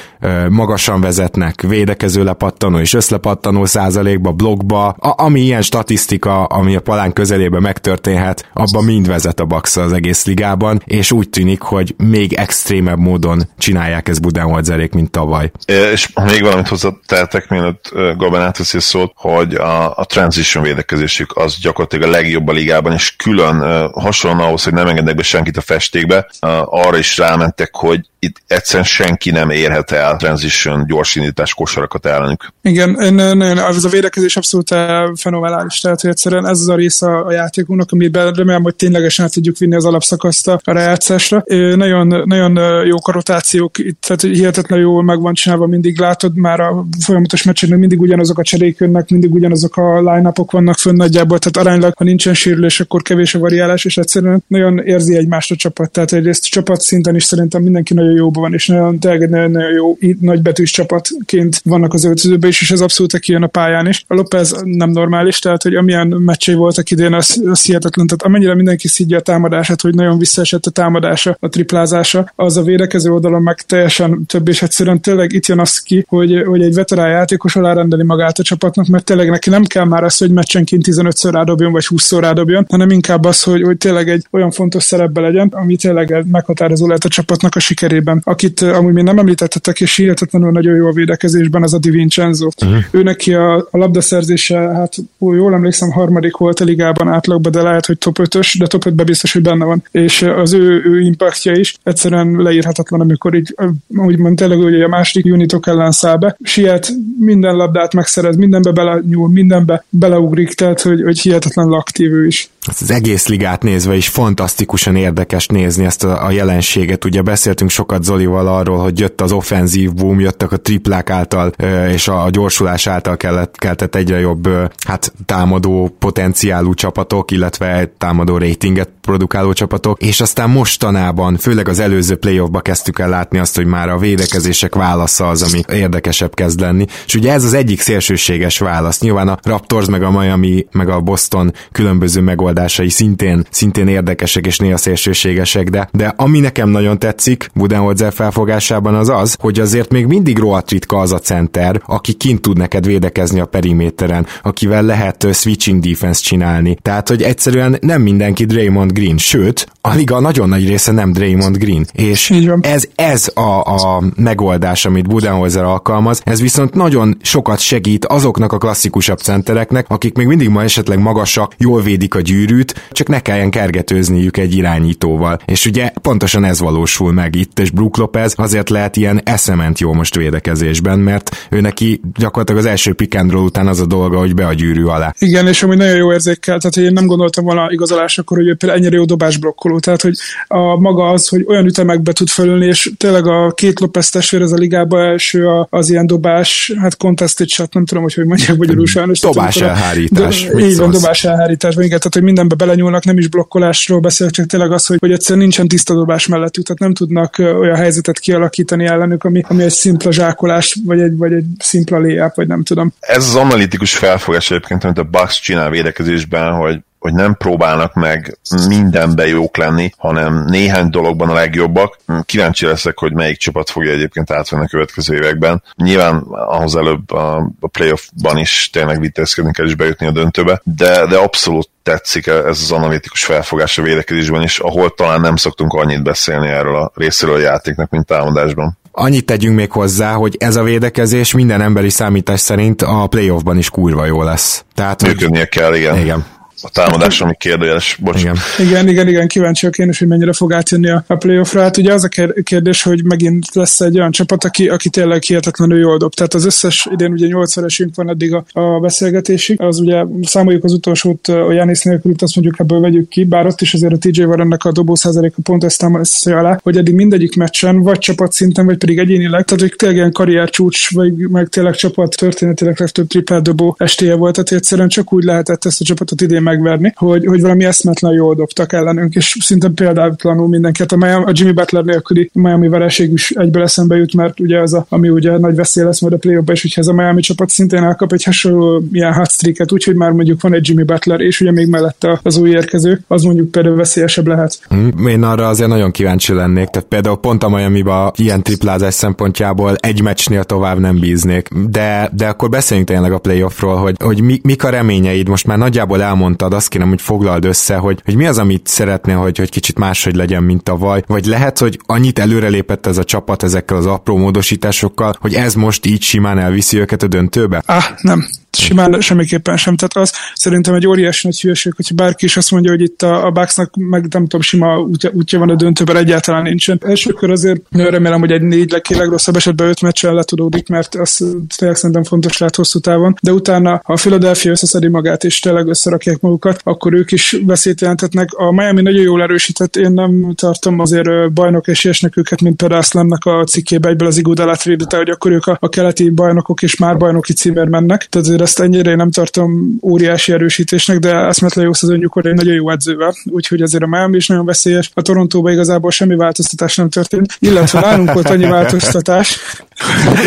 [0.48, 7.12] magasan vezetnek, védekező lepattanó és összlepattanó százalékba, blogba, a, ami ilyen statisztika, ami a palán
[7.12, 12.32] közelében megtörténhet, abban mind vezet a Bax az egész ligában, és úgy tűnik, hogy még
[12.32, 15.50] extrémebb módon csinálják ezt Budenholzerék, mint tavaly.
[15.66, 22.08] És még valamit hozzátehetek, mielőtt Gaben átveszi szót, hogy a, a transition védekezésük az gyakorlatilag
[22.08, 26.30] a legjobb a ligában, és külön hasonlóan ahhoz, hogy nem engednek be senkit a festékbe,
[26.64, 32.52] arra is rámentek, hogy itt egyszerűen senki nem érhet el transition gyorsindítás kosarakat ellenük.
[32.62, 33.18] Igen,
[33.58, 34.68] az a védekezés abszolút
[35.14, 39.32] fenomenális, tehát hogy egyszerűen ez az a része a játékunknak, amiben remélem, hogy ténylegesen át
[39.32, 41.42] tudjuk vinni az alapszakaszt a rájátszásra.
[41.74, 46.84] Nagyon, nagyon jók a rotációk, tehát hihetetlen jól meg van csinálva, mindig látod már a
[47.00, 51.68] folyamatos meccseknek mindig ugyanazok a cserék jönnek, mindig ugyanazok a line vannak fönn nagyjából, tehát
[51.68, 55.90] aránylag, ha nincsen sérülés, akkor kevés a variálás, és egyszerűen nagyon érzi egymást a csapat.
[55.90, 59.72] Tehát egyrészt csapat szinten is szerintem mindenki nagyon jóban van, és nagyon, tényleg nagyon, nagyon
[59.72, 64.04] jó nagybetűs csapatként vannak az öltözőben is, és ez abszolút kijön a pályán is.
[64.06, 68.06] A Lopez nem normális, tehát hogy amilyen meccsei voltak idén, az, az hihetetlen.
[68.06, 72.62] Tehát amennyire mindenki szídja a támadását, hogy nagyon visszaesett a támadása, a triplázása, az a
[72.62, 76.74] védekező oldalon meg teljesen több, és egyszerűen tényleg itt jön az ki, hogy, hogy egy
[76.74, 80.84] veterán játékos alárendeli magát a csapatnak, mert tényleg neki nem kell már az, hogy meccsenként
[80.86, 85.20] 15-ször rádobjon, vagy 20-szor rádobjon, hanem inkább az, hogy, hogy tényleg egy olyan fontos szerepbe
[85.20, 88.20] legyen, ami tényleg meghatározó lehet a csapatnak a sikerében.
[88.24, 92.48] Akit amúgy még nem említettetek, és hihetetlenül nagyon jó a védekezésben, az a Di Vincenzo.
[92.62, 92.84] Uh-huh.
[92.90, 97.62] Ő neki a, a labdaszerzése, hát ó, jól emlékszem, harmadik volt a ligában átlagban, de
[97.62, 99.82] lehet, hogy top 5-ös, de top 5 biztos, hogy benne van.
[99.90, 103.54] És az ő, ő impactja is egyszerűen leírhatatlan, amikor így,
[103.88, 109.28] úgymond tényleg ugye a második unitok ellen száll be, siet, minden labdát megszerez, mindenbe belenyúl,
[109.28, 112.50] mindenbe beleugrik, tehát hogy, hogy hihetetlen aktív ő is.
[112.66, 117.04] Az egész ligát nézve is fantasztikusan érdekes nézni ezt a, a jelenséget.
[117.04, 121.48] Ugye beszéltünk sokat Zolival arról, hogy jött az offenzív boom, jöttek a triplák által
[121.92, 124.48] és a gyorsulás által kellett, keltett egyre jobb
[124.86, 132.16] hát támadó potenciálú csapatok, illetve támadó ratinget produkáló csapatok, és aztán mostanában, főleg az előző
[132.16, 136.84] playoffba kezdtük el látni azt, hogy már a védekezések válasza az, ami érdekesebb kezd lenni.
[137.06, 139.00] És ugye ez az egyik szélsőséges válasz.
[139.00, 144.58] Nyilván a Raptors, meg a Miami, meg a Boston különböző megoldásai szintén, szintén érdekesek és
[144.58, 149.90] néha szélsőséges ellenségesek, de, de ami nekem nagyon tetszik Budenholzer felfogásában az az, hogy azért
[149.90, 154.82] még mindig rohadt ritka az a center, aki kint tud neked védekezni a periméteren, akivel
[154.82, 156.76] lehet switching defense csinálni.
[156.82, 161.56] Tehát, hogy egyszerűen nem mindenki Draymond Green, sőt, a liga nagyon nagy része nem Draymond
[161.56, 161.86] Green.
[161.92, 168.52] És ez, ez a, a megoldás, amit Budenholzer alkalmaz, ez viszont nagyon sokat segít azoknak
[168.52, 173.20] a klasszikusabb centereknek, akik még mindig ma esetleg magasak, jól védik a gyűrűt, csak ne
[173.20, 175.19] kelljen kergetőzniük egy irányítóval.
[175.44, 179.92] És ugye pontosan ez valósul meg itt, és Brook Lopez azért lehet ilyen eszement jó
[179.92, 184.46] most védekezésben, mert ő neki gyakorlatilag az első pikendról után az a dolga, hogy be
[184.46, 185.14] a gyűrű alá.
[185.18, 188.80] Igen, és ami nagyon jó érzékel, tehát én nem gondoltam volna igazolásakor, hogy ő például
[188.80, 190.14] ennyire jó dobás blokkoló, tehát hogy
[190.46, 194.52] a maga az, hogy olyan ütemekbe tud fölülni, és tényleg a két Lopez testvér az
[194.52, 198.86] a ligába első az ilyen dobás, hát contested shot, nem tudom, hogy hogy mondják magyarul
[198.96, 199.20] sajnos.
[199.20, 200.46] Dobás elhárítás.
[200.46, 204.46] Do, így van, dobás elhárítás, igen, tehát hogy mindenbe belenyúlnak, nem is blokkolásról beszélek, csak
[204.46, 208.86] tényleg az, hogy, hogy egyszerűen nincsen tiszta dobás mellettük, tehát nem tudnak olyan helyzetet kialakítani
[208.86, 212.92] ellenük, ami, ami egy szimpla zsákolás, vagy egy, vagy egy szimpla léjáp, vagy nem tudom.
[213.00, 218.38] Ez az analitikus felfogás egyébként, amit a Bucks csinál védekezésben, hogy hogy nem próbálnak meg
[218.68, 221.98] mindenben jók lenni, hanem néhány dologban a legjobbak.
[222.24, 225.62] Kíváncsi leszek, hogy melyik csapat fogja egyébként átvenni a következő években.
[225.76, 231.06] Nyilván ahhoz előbb a, a playoffban is tényleg vitézkedni kell és bejutni a döntőbe, de,
[231.06, 236.02] de abszolút tetszik ez az analitikus felfogás a védekezésben is, ahol talán nem szoktunk annyit
[236.02, 238.78] beszélni erről a részéről a játéknak, mint támadásban.
[238.92, 243.70] Annyit tegyünk még hozzá, hogy ez a védekezés minden emberi számítás szerint a playoffban is
[243.70, 244.64] kurva jó lesz.
[244.74, 245.48] Tehát, Működnie hogy...
[245.48, 245.98] kell, igen.
[245.98, 247.98] igen a támadás, ami kérdőjeles.
[248.00, 248.20] Bocs.
[248.20, 248.36] Igen.
[248.58, 251.60] igen, igen, igen, kíváncsiak én is, hogy mennyire fog átjönni a, a playoffra.
[251.60, 252.08] Hát ugye az a
[252.42, 256.14] kérdés, hogy megint lesz egy olyan csapat, aki, aki tényleg hihetetlenül jól dob.
[256.14, 259.60] Tehát az összes idén ugye 8 esünk van eddig a, a beszélgetésig.
[259.60, 263.60] Az ugye számoljuk az utolsót a Jánisz nélkül, azt mondjuk ebből vegyük ki, bár ott
[263.60, 266.94] is azért a TJ van ennek a dobó százaléka pont ezt támasztja alá, hogy eddig
[266.94, 271.12] mindegyik meccsen, vagy csapat szinten, vagy pedig egyénileg, tehát hogy tényleg ilyen karrier csúcs, vagy
[271.16, 275.80] meg tényleg csapat történetileg legtöbb triplát dobó estéje volt, tehát egyszerűen csak úgy lehetett ezt
[275.80, 280.92] a csapatot idén megverni, hogy, hogy valami eszmetlen jól dobtak ellenünk, és szinte példálatlanul mindenket.
[280.92, 284.74] A, Miami, a Jimmy Butler nélküli Miami vereség is egyből eszembe jut, mert ugye az,
[284.74, 287.48] a, ami ugye nagy veszély lesz majd a play és hogyha ez a Miami csapat
[287.48, 291.40] szintén elkap egy hasonló ilyen hot streaket, úgyhogy már mondjuk van egy Jimmy Butler, és
[291.40, 294.58] ugye még mellette az új érkező, az mondjuk például veszélyesebb lehet.
[294.74, 297.82] Mm, én arra azért nagyon kíváncsi lennék, tehát például pont a miami
[298.16, 303.76] ilyen triplázás szempontjából egy meccsnél tovább nem bíznék, de, de akkor beszéljünk tényleg a playoffról,
[303.76, 305.98] hogy, hogy mi, mik a reményeid, most már nagyjából
[306.40, 309.78] elmondtad, azt kérem, hogy foglald össze, hogy, hogy mi az, amit szeretnél, hogy, hogy kicsit
[309.78, 314.16] máshogy legyen, mint tavaly, vagy lehet, hogy annyit előrelépett ez a csapat ezekkel az apró
[314.16, 317.62] módosításokkal, hogy ez most így simán elviszi őket a döntőbe?
[317.66, 319.76] Ah, nem simán semmiképpen sem.
[319.76, 323.26] Tehát az szerintem egy óriási nagy hülyeség, hogyha bárki is azt mondja, hogy itt a,
[323.26, 326.80] a Bucksnak meg nem tudom, sima útja, útja van a döntőben, egyáltalán nincsen.
[326.84, 331.26] Elsőkör azért nagyon remélem, hogy egy négy leg, legrosszabb esetben öt meccsen letudódik, mert az
[331.56, 333.16] tényleg szerintem fontos lehet hosszú távon.
[333.22, 337.80] De utána, ha a Philadelphia összeszedi magát és tényleg összerakják magukat, akkor ők is veszélyt
[337.80, 338.32] jelentetnek.
[338.32, 343.24] A Miami nagyon jól erősített, én nem tartom azért bajnok esélyesnek őket, mint például Aslannak
[343.24, 346.96] a cikkébe egyből az Igudalát védete, hogy akkor ők a, a keleti bajnokok és már
[346.96, 348.06] bajnoki címer mennek.
[348.10, 352.70] Tehát azért ezt ennyire nem tartom óriási erősítésnek, de eszmetlen jó szezonjukor egy nagyon jó
[352.70, 354.90] edzővel, úgyhogy azért a Miami is nagyon veszélyes.
[354.94, 359.38] A Torontóban igazából semmi változtatás nem történt, illetve nálunk volt annyi változtatás.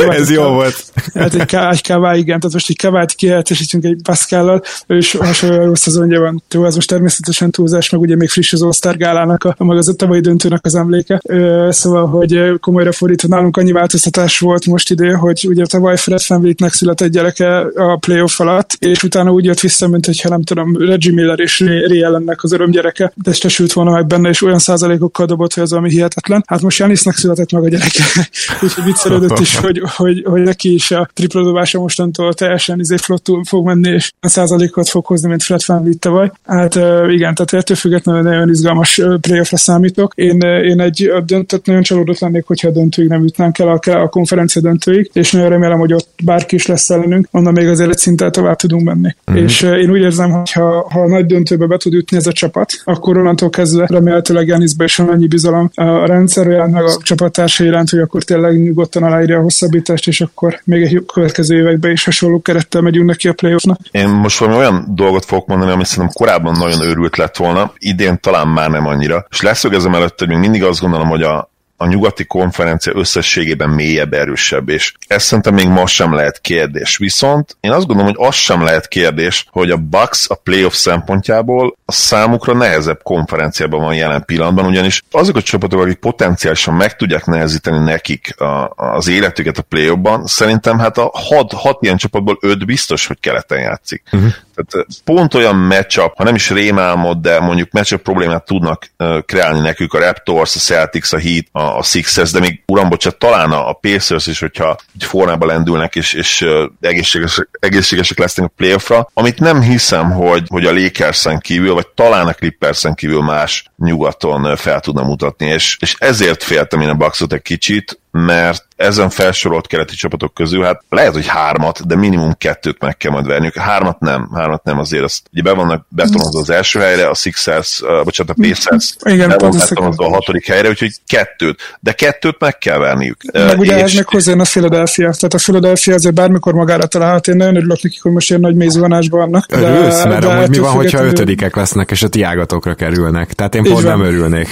[0.09, 0.83] Ez jó volt.
[1.13, 5.11] Hát egy, ká, egy kává, igen, tehát most egy kávát kihelyettesítünk egy Pascallal, ő is
[5.11, 6.43] hasonló jó szezonja van.
[6.51, 9.87] Jó, ez most természetesen túlzás, meg ugye még friss az All-Star gálának, a, meg az
[9.87, 11.21] a tavalyi döntőnek az emléke.
[11.23, 16.21] Ö, szóval, hogy komolyra fordítva nálunk annyi változtatás volt most idő, hogy ugye tavaly Fred
[16.21, 20.77] Fanvlietnek született gyereke a playoff alatt, és utána úgy jött vissza, mint hogyha nem tudom,
[20.77, 25.53] Reggie Miller és Ray Allennek az örömgyereke testesült volna meg benne, és olyan százalékokkal dobott,
[25.53, 26.43] hogy az ami hihetetlen.
[26.47, 28.03] Hát most Janisnak született meg a gyereke,
[28.63, 33.43] úgyhogy viccelődött is, hogy, hogy, hogy neki is a tripla dobása mostantól teljesen izé flottul
[33.43, 36.31] fog menni, és a százalékot fog hozni, mint Fred Van tavaly.
[36.45, 36.75] Hát
[37.09, 40.13] igen, tehát ettől függetlenül nagyon izgalmas playoffra számítok.
[40.15, 44.07] Én, én egy döntött nagyon csalódott lennék, hogyha a döntőig nem jutnánk el a, a
[44.07, 47.97] konferencia döntőig, és nagyon remélem, hogy ott bárki is lesz ellenünk, onnan még azért egy
[47.97, 49.15] szinten tovább tudunk menni.
[49.31, 49.43] Mm-hmm.
[49.43, 52.31] És én úgy érzem, hogy ha, ha a nagy döntőbe be tud jutni ez a
[52.31, 57.67] csapat, akkor onnantól kezdve remélhetőleg Janisbe is annyi bizalom a rendszer olyan, meg a csapattársai
[57.67, 62.03] iránt, hogy akkor tényleg nyugodtan aláírja a hosszabbítást, és akkor még egy következő években is
[62.03, 63.79] hasonló kerettel megyünk neki a playoffnak.
[63.91, 68.19] Én most valami olyan dolgot fogok mondani, ami szerintem korábban nagyon őrült lett volna, idén
[68.19, 69.25] talán már nem annyira.
[69.29, 74.13] És leszögezem előtt, hogy még mindig azt gondolom, hogy a, a nyugati konferencia összességében mélyebb,
[74.13, 76.97] erősebb, és ez szerintem még ma sem lehet kérdés.
[76.97, 81.77] Viszont én azt gondolom, hogy az sem lehet kérdés, hogy a Bucks a playoff szempontjából
[81.85, 87.25] a számukra nehezebb konferenciában van jelen pillanatban, ugyanis azok a csapatok, akik potenciálisan meg tudják
[87.25, 92.65] nehezíteni nekik a, az életüket a playoffban, szerintem hát a hat, hat ilyen csapatból öt
[92.65, 94.03] biztos, hogy keleten játszik.
[94.11, 94.31] Uh-huh.
[94.55, 98.87] Tehát pont olyan matchup, ha nem is rémálmod, de mondjuk matchup problémát tudnak
[99.25, 103.19] kreálni nekük a Raptors, a Celtics, a Heat, a, a Sixers, de még uram, bocsánat,
[103.19, 106.45] talán a, a Pacers is, hogyha egy formába lendülnek, és, és
[106.81, 112.27] egészséges, egészségesek lesznek a playoffra, amit nem hiszem, hogy, hogy a Lakersen kívül, vagy talán
[112.27, 117.33] a Clippersen kívül más nyugaton fel tudna mutatni, és, és ezért féltem én a Bucksot
[117.33, 122.79] egy kicsit, mert ezen felsorolt keleti csapatok közül, hát lehet, hogy hármat, de minimum kettőt
[122.79, 123.55] meg kell majd verniük.
[123.55, 127.81] Hármat nem, hármat nem azért, azt ugye be vannak betonozva az első helyre, a Sixers,
[127.81, 132.39] uh, bocsánat, a Pacers Igen, be vannak betonozva a hatodik helyre, úgyhogy kettőt, de kettőt
[132.39, 133.17] meg kell verniük.
[133.31, 137.35] Meg ugye ez meg hozzá a Philadelphia, tehát a Philadelphia azért bármikor magára találhat, én
[137.35, 139.45] nagyon örülök nekik, hogy most ilyen nagy mélyzónásban vannak.
[139.45, 143.33] De, Örülsz, mert de amúgy mi van, hogyha ötödikek lesznek, és a ti ágatokra kerülnek.
[143.33, 144.47] Tehát én pont nem örülnék.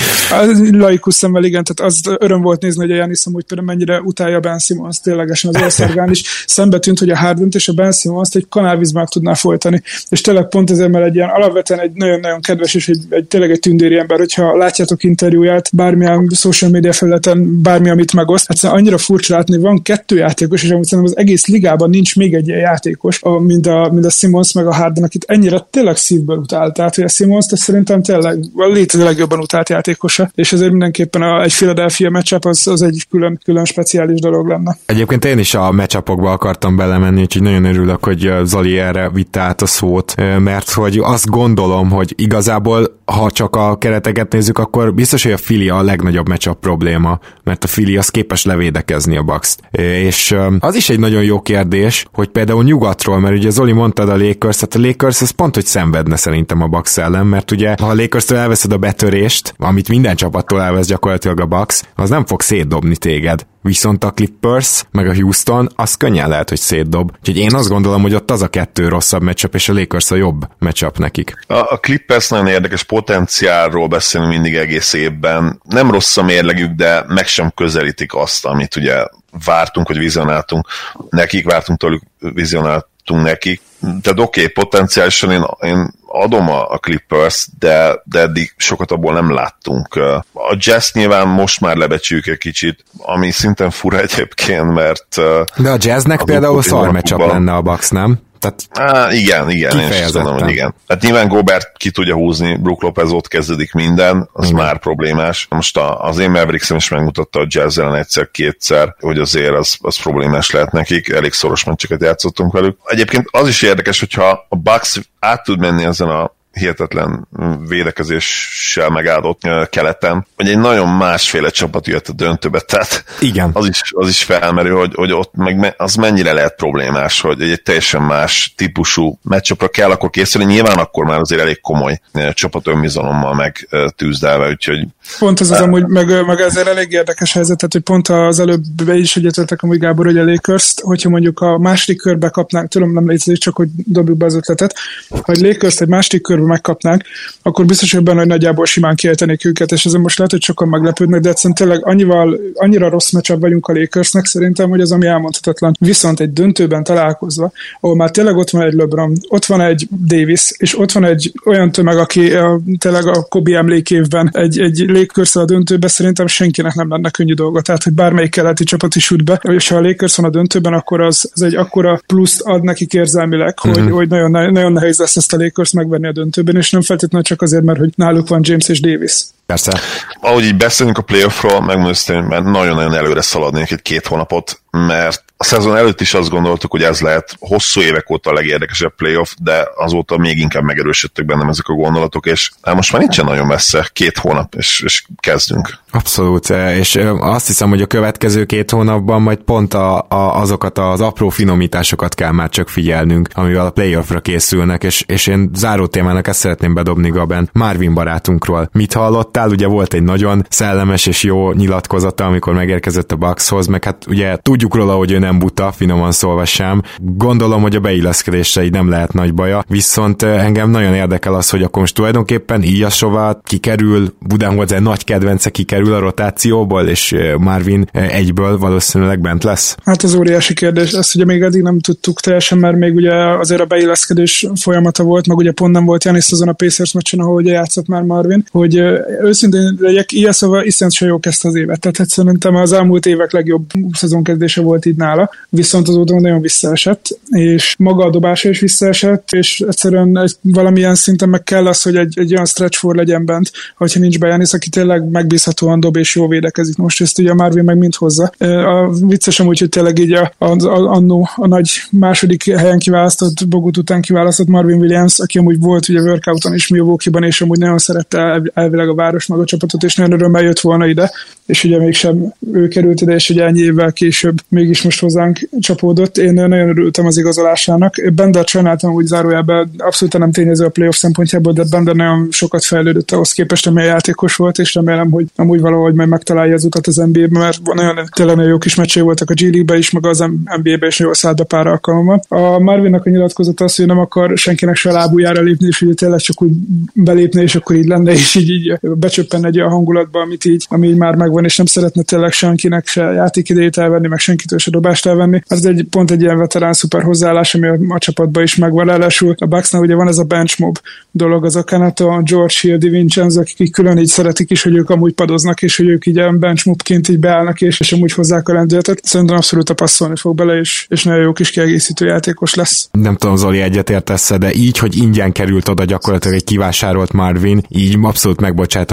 [0.70, 4.40] Laikus szemmel igen, tehát az öröm volt nézni, hogy a Janis amúgy például mennyire utálja
[4.40, 6.44] Ben Simmons ténylegesen az országán is.
[6.46, 9.82] Szembe tűnt, hogy a Hardent és a Ben Simmons egy kanálvízben tudná folytani.
[10.08, 13.50] És tényleg pont ezért, mert egy ilyen alapvetően egy nagyon-nagyon kedves és egy, egy tényleg
[13.50, 18.98] egy tündéri ember, hogyha látjátok interjúját bármilyen social media felületen, bármi, amit megoszt, egyszerűen annyira
[18.98, 22.58] furcsa látni, van kettő játékos, és amúgy szerintem az egész ligában nincs még egy ilyen
[22.58, 26.74] játékos, mint a, mint a Simmons meg a Harden, akit ennyire tényleg szívből utált.
[26.74, 31.42] Tehát, hogy a Simmons szerintem tényleg a létező legjobban utált játékosa, és ezért mindenképpen a,
[31.42, 34.78] egy Philadelphia matchup az, az egy külön, külön speciális dolog lenne.
[34.86, 39.62] Egyébként én is a matchupokba akartam belemenni, úgyhogy nagyon örülök, hogy Zali erre vitte át
[39.62, 45.22] a szót, mert hogy azt gondolom, hogy igazából, ha csak a kereteket nézzük, akkor biztos,
[45.22, 49.56] hogy a Fili a legnagyobb matchup probléma, mert a Fili az képes levédekezni a bucks
[49.70, 54.16] És az is egy nagyon jó kérdés, hogy például nyugatról, mert ugye Zoli mondtad a
[54.16, 57.86] Lakers, tehát a Lakers az pont, hogy szenvedne szerintem a Bucks ellen, mert ugye ha
[57.86, 62.40] a Lakers-től elveszed a betörést, amit minden csapattól elvesz gyakorlatilag a Bucks, az nem fog
[62.58, 63.46] szétdobni téged.
[63.62, 67.10] Viszont a Clippers, meg a Houston, az könnyen lehet, hogy szétdob.
[67.18, 70.14] Úgyhogy én azt gondolom, hogy ott az a kettő rosszabb matchup, és a Lakers a
[70.14, 71.34] jobb matchup nekik.
[71.46, 75.60] A, a Clippers nagyon érdekes potenciálról beszélünk mindig egész évben.
[75.64, 79.04] Nem rossz a mérlegük, de meg sem közelítik azt, amit ugye
[79.44, 80.68] vártunk, hogy vizionáltunk
[81.10, 83.60] nekik, vártunk tőlük, vizionáltunk nekik.
[83.80, 89.12] Tehát oké, okay, potenciálisan én, én adom a, a Clippers, de, de eddig sokat abból
[89.12, 89.94] nem láttunk.
[90.32, 95.16] A Jazz nyilván most már lebecsüljük egy kicsit, ami szinten fura egyébként, mert...
[95.56, 98.18] De a Jazznek például szar lenne a Bucks, nem?
[98.38, 100.74] Tehát Á, igen, igen, én is tudom, hogy igen.
[100.88, 104.56] Hát nyilván Gobert ki tudja húzni, Brook Lopez ott kezdődik minden, az igen.
[104.56, 105.46] már problémás.
[105.50, 110.50] Most a, az én Mavericks is megmutatta a jazz egyszer-kétszer, hogy azért az, az problémás
[110.50, 112.78] lehet nekik, elég szoros meccseket játszottunk velük.
[112.84, 117.28] Egyébként az is érdekes, hogyha a Bucks át tud menni ezen a hihetetlen
[117.68, 119.40] védekezéssel megáldott
[119.70, 123.50] keleten, hogy egy nagyon másféle csapat jött a döntőbe, tehát Igen.
[123.52, 127.62] Az, is, az is felmerül, hogy, hogy ott meg az mennyire lehet problémás, hogy egy
[127.62, 132.00] teljesen más típusú meccsapra kell akkor készülni, nyilván akkor már azért elég komoly
[132.32, 134.86] csapat önbizalommal meg tűzdelve, úgyhogy...
[135.18, 138.62] Pont ez az amúgy, meg, meg ezért elég érdekes helyzet, tehát hogy pont az előbb
[138.84, 142.92] be is egyetértek amúgy Gábor, hogy a lakers hogyha mondjuk a második körbe kapnánk, tudom
[142.92, 144.74] nem létezik, csak hogy dobjuk be az ötletet,
[145.08, 147.04] hogy lakers egy második körbe megkapnák,
[147.42, 150.68] akkor biztos, hogy benne, hogy nagyjából simán kiejtenék őket, és ezen most lehet, hogy sokan
[150.68, 155.06] meglepődnek, de egyszerűen tényleg annyival, annyira rossz meccsebb vagyunk a Lakersnek szerintem, hogy az ami
[155.06, 155.76] elmondhatatlan.
[155.80, 160.52] Viszont egy döntőben találkozva, ahol már tényleg ott van egy LeBron, ott van egy Davis,
[160.56, 165.36] és ott van egy olyan tömeg, aki a, tényleg a Kobe emlékévben egy, egy lakers
[165.36, 167.60] a döntőben szerintem senkinek nem lenne könnyű dolga.
[167.60, 170.72] Tehát, hogy bármelyik keleti csapat is üt be, és ha a Lakers van a döntőben,
[170.72, 173.90] akkor az, az egy akkora pluszt ad nekik érzelmileg, hogy, mm-hmm.
[173.90, 177.26] hogy nagyon, nagyon nehéz lesz ezt a Lakers megvenni a döntőben döntőben, és nem feltétlenül
[177.26, 179.24] csak azért, mert hogy náluk van James és Davis.
[179.52, 179.80] Persze.
[180.20, 185.44] Ahogy így beszélünk a playoffról, megmondom, mert nagyon-nagyon előre szaladnék egy két hónapot, mert a
[185.44, 189.68] szezon előtt is azt gondoltuk, hogy ez lehet hosszú évek óta a legérdekesebb playoff, de
[189.76, 193.88] azóta még inkább megerősödtek bennem ezek a gondolatok, és hát most már nincsen nagyon messze,
[193.92, 195.78] két hónap, és, és kezdünk.
[195.90, 201.00] Abszolút, és azt hiszem, hogy a következő két hónapban majd pont a, a, azokat az
[201.00, 206.26] apró finomításokat kell már csak figyelnünk, amivel a playoffra készülnek, és, és én záró témának
[206.26, 208.68] ezt szeretném bedobni Gaben, Marvin barátunkról.
[208.72, 213.66] Mit hallott mondtál, ugye volt egy nagyon szellemes és jó nyilatkozata, amikor megérkezett a Buckshoz,
[213.66, 216.82] meg hát ugye tudjuk róla, hogy ő nem buta, finoman szólva sem.
[216.98, 221.62] Gondolom, hogy a beilleszkedésre így nem lehet nagy baja, viszont engem nagyon érdekel az, hogy
[221.62, 229.20] akkor most tulajdonképpen Ilyasova kikerül, Budenholzer nagy kedvence kikerül a rotációból, és Marvin egyből valószínűleg
[229.20, 229.76] bent lesz?
[229.84, 230.92] Hát ez óriási kérdés.
[230.92, 235.26] Ezt ugye még eddig nem tudtuk teljesen, mert még ugye azért a beilleszkedés folyamata volt,
[235.26, 238.44] meg ugye pont nem volt Janis azon a Pacers meccsen, ahol ugye játszott már Marvin,
[238.50, 238.82] hogy
[239.28, 241.80] őszintén legyek, ilyen szóval iszonyat se jó kezdte az évet.
[241.80, 247.18] Tehát hát szerintem az elmúlt évek legjobb szezonkezdése volt így nála, viszont azóta nagyon visszaesett,
[247.28, 251.96] és maga a dobása is visszaesett, és egyszerűen egy, valamilyen szinten meg kell az, hogy
[251.96, 256.14] egy, egy olyan stretch for legyen bent, hogyha nincs Janis, aki tényleg megbízhatóan dob és
[256.14, 256.76] jó védekezik.
[256.76, 258.24] Most ezt ugye Marvin meg mind hozza.
[258.64, 263.48] A viccesem úgy, hogy tényleg így a, a, a, a, a nagy második helyen kiválasztott,
[263.48, 267.78] Bogut után kiválasztott Marvin Williams, aki amúgy volt ugye workouton is Milwaukee-ban, és amúgy nagyon
[267.78, 271.10] szerette elvileg a város maga csapatot, és nagyon örömmel jött volna ide,
[271.46, 276.18] és ugye mégsem ő került ide, és ugye ennyi évvel később mégis most hozzánk csapódott.
[276.18, 277.94] Én nagyon örültem az igazolásának.
[278.14, 283.10] Bender sajnáltam úgy zárójában, abszolút nem tényező a playoff szempontjából, de Bender nagyon sokat fejlődött
[283.10, 286.96] ahhoz képest, amely játékos volt, és remélem, hogy amúgy valahogy majd megtalálja az utat az
[286.96, 290.24] NBA-be, mert nagyon, tényleg jó kis meccsé voltak a G League-be is, meg az
[290.62, 292.22] NBA-be is jól szállt be pár alkalommal.
[292.28, 296.20] A Marvinnak a nyilatkozata az, hogy nem akar senkinek se lábújára lépni, és hogy tényleg
[296.20, 296.52] csak úgy
[296.92, 298.78] belépni, és akkor így lenne, és így, így
[299.08, 302.86] becsöppen egy olyan hangulatba, amit így, ami így már megvan, és nem szeretne tényleg senkinek
[302.86, 305.42] se játékidejét elvenni, meg senkitől se dobást elvenni.
[305.46, 308.86] Ez egy pont egy ilyen veterán szuper hozzáállás, ami a, a csapatban is megvan.
[308.86, 310.78] Ráadásul a Bucksnál ugye van ez a bench mob
[311.10, 314.90] dolog, az a Kanato, George Hill, Di Vincenzo, akik külön így szeretik is, hogy ők
[314.90, 318.52] amúgy padoznak, és hogy ők így bench mobként így beállnak, és, és amúgy hozzák a
[318.52, 319.00] lendületet.
[319.04, 322.88] Szerintem abszolút passzolni fog bele, és, és nagyon jó kis kiegészítő játékos lesz.
[322.92, 327.96] Nem tudom, Zoli egyetértesz de így, hogy ingyen került oda gyakorlatilag egy kivásárolt Marvin, így
[328.02, 328.40] abszolút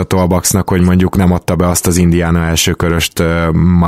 [0.06, 3.24] megbocsátható a Bucksnak, hogy mondjuk nem adta be azt az Indiana első köröst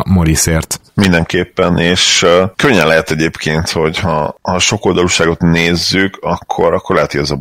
[0.05, 0.79] Morrisért.
[0.93, 7.21] Mindenképpen, és könnyen lehet egyébként, hogy ha, ha sok oldalúságot nézzük, akkor, akkor lehet, hogy
[7.21, 7.35] ez a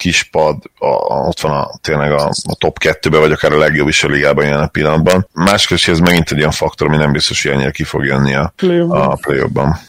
[0.00, 3.88] Kispad, a, a, ott van a, tényleg a, a top kettőbe, vagy akár a legjobb
[3.88, 5.26] is a ligában jelen a pillanatban.
[5.32, 8.52] Másképp ez megint egy olyan faktor, ami nem biztos, hogy ennyire ki fog jönni a,
[8.88, 9.42] a play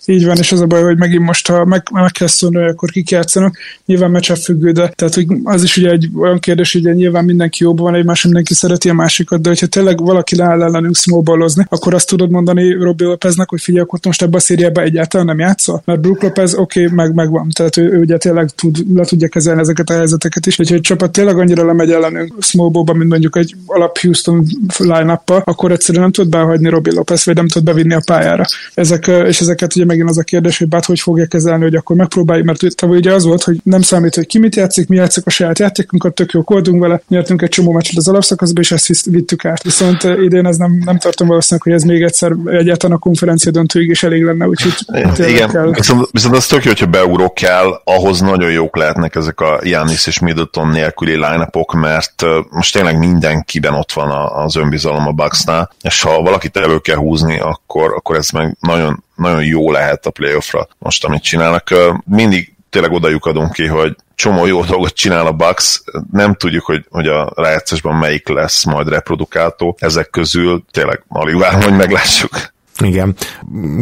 [0.06, 2.90] Így van, és az a baj, hogy megint most, ha meg, meg kell szólni, akkor
[2.90, 6.96] kik játszanak, nyilván meccsel függő, de tehát hogy az is ugye egy olyan kérdés, hogy
[6.96, 10.96] nyilván mindenki jobban van egymás, mindenki szereti a másikat, de hogyha tényleg valaki leáll ellenünk
[10.96, 15.26] smallballozni, akkor azt tudod mondani Robbie Lopeznek, hogy figyelj, akkor most ebbe a szériába egyáltalán
[15.26, 18.96] nem játszol, mert Brook Lopez oké, okay, meg, megvan, tehát ő, ő, ugye tényleg tud,
[18.96, 20.56] le tudja kezelni ezeket a helyzeteket is.
[20.56, 24.46] Hogyha egy csapat tényleg annyira lemegy ellenünk smallballba, mint mondjuk egy alap Houston
[24.78, 28.44] line akkor egyszerűen nem tud behagyni Robbie Lopez, vagy nem tud bevinni a pályára.
[28.74, 31.96] Ezek, és ezeket ugye megint az a kérdés, hogy bát hogy fogja kezelni, hogy akkor
[31.96, 35.26] megpróbáljuk, mert tavaly ugye az volt, hogy nem számít, hogy ki mit játszik, mi játszik
[35.26, 39.06] a saját játékunkat, tök jó koldunk vele, nyertünk egy csomó meccset az alapszakaszba, és ezt
[39.06, 39.64] vittük át.
[39.64, 43.90] Viszont idén ez nem, nem tartom valószínűleg, hogy ez még egyszer egyáltalán a konferencia döntőig
[43.90, 44.74] is elég lenne, úgyhogy
[45.18, 45.72] Igen, kell.
[45.72, 49.60] Viszont, viszont az tök jó, hogyha beugró kell, ahhoz nagyon jók lehetnek ezek a
[49.92, 54.12] Janis és Middleton nélküli line mert most tényleg mindenkiben ott van
[54.46, 59.04] az önbizalom a Bucksnál, és ha valakit elő kell húzni, akkor, akkor ez meg nagyon,
[59.16, 61.74] nagyon jó lehet a playoffra most, amit csinálnak.
[62.06, 65.82] Mindig tényleg odajuk adunk ki, hogy csomó jó dolgot csinál a Bucks,
[66.12, 69.76] nem tudjuk, hogy, hogy a rájátszásban melyik lesz majd reprodukáltó.
[69.80, 72.51] Ezek közül tényleg alig várom, hogy meglássuk.
[72.86, 73.16] Igen.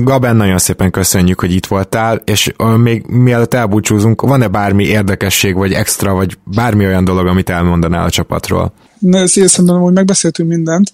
[0.04, 5.74] Gaben, nagyon szépen köszönjük, hogy itt voltál, és még mielőtt elbúcsúzunk, van-e bármi érdekesség, vagy
[5.74, 8.74] extra, vagy bármi olyan dolog, amit elmondanál a csapatról?
[9.00, 10.92] Ne, szerintem, hogy megbeszéltünk mindent,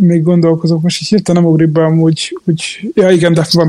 [0.00, 3.68] még gondolkozok, most így hirtelen nem ugrik be amúgy, hogy ja igen, de van.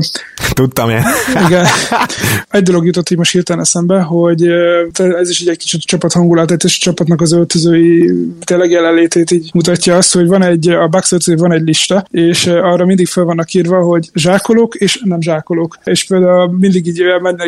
[0.54, 1.02] Tudtam én.
[1.46, 1.66] igen.
[2.50, 4.46] Egy dolog jutott hogy most hirtelen eszembe, hogy
[4.92, 8.12] ez is egy kicsit csapat hangulatát, és a csapatnak az öltözői
[8.44, 12.46] tényleg jelenlétét így mutatja azt, hogy van egy, a Bucks öltöző van egy lista, és
[12.46, 15.78] arra mindig fel vannak írva, hogy zsákolók és nem zsákolók.
[15.84, 17.02] És például mindig így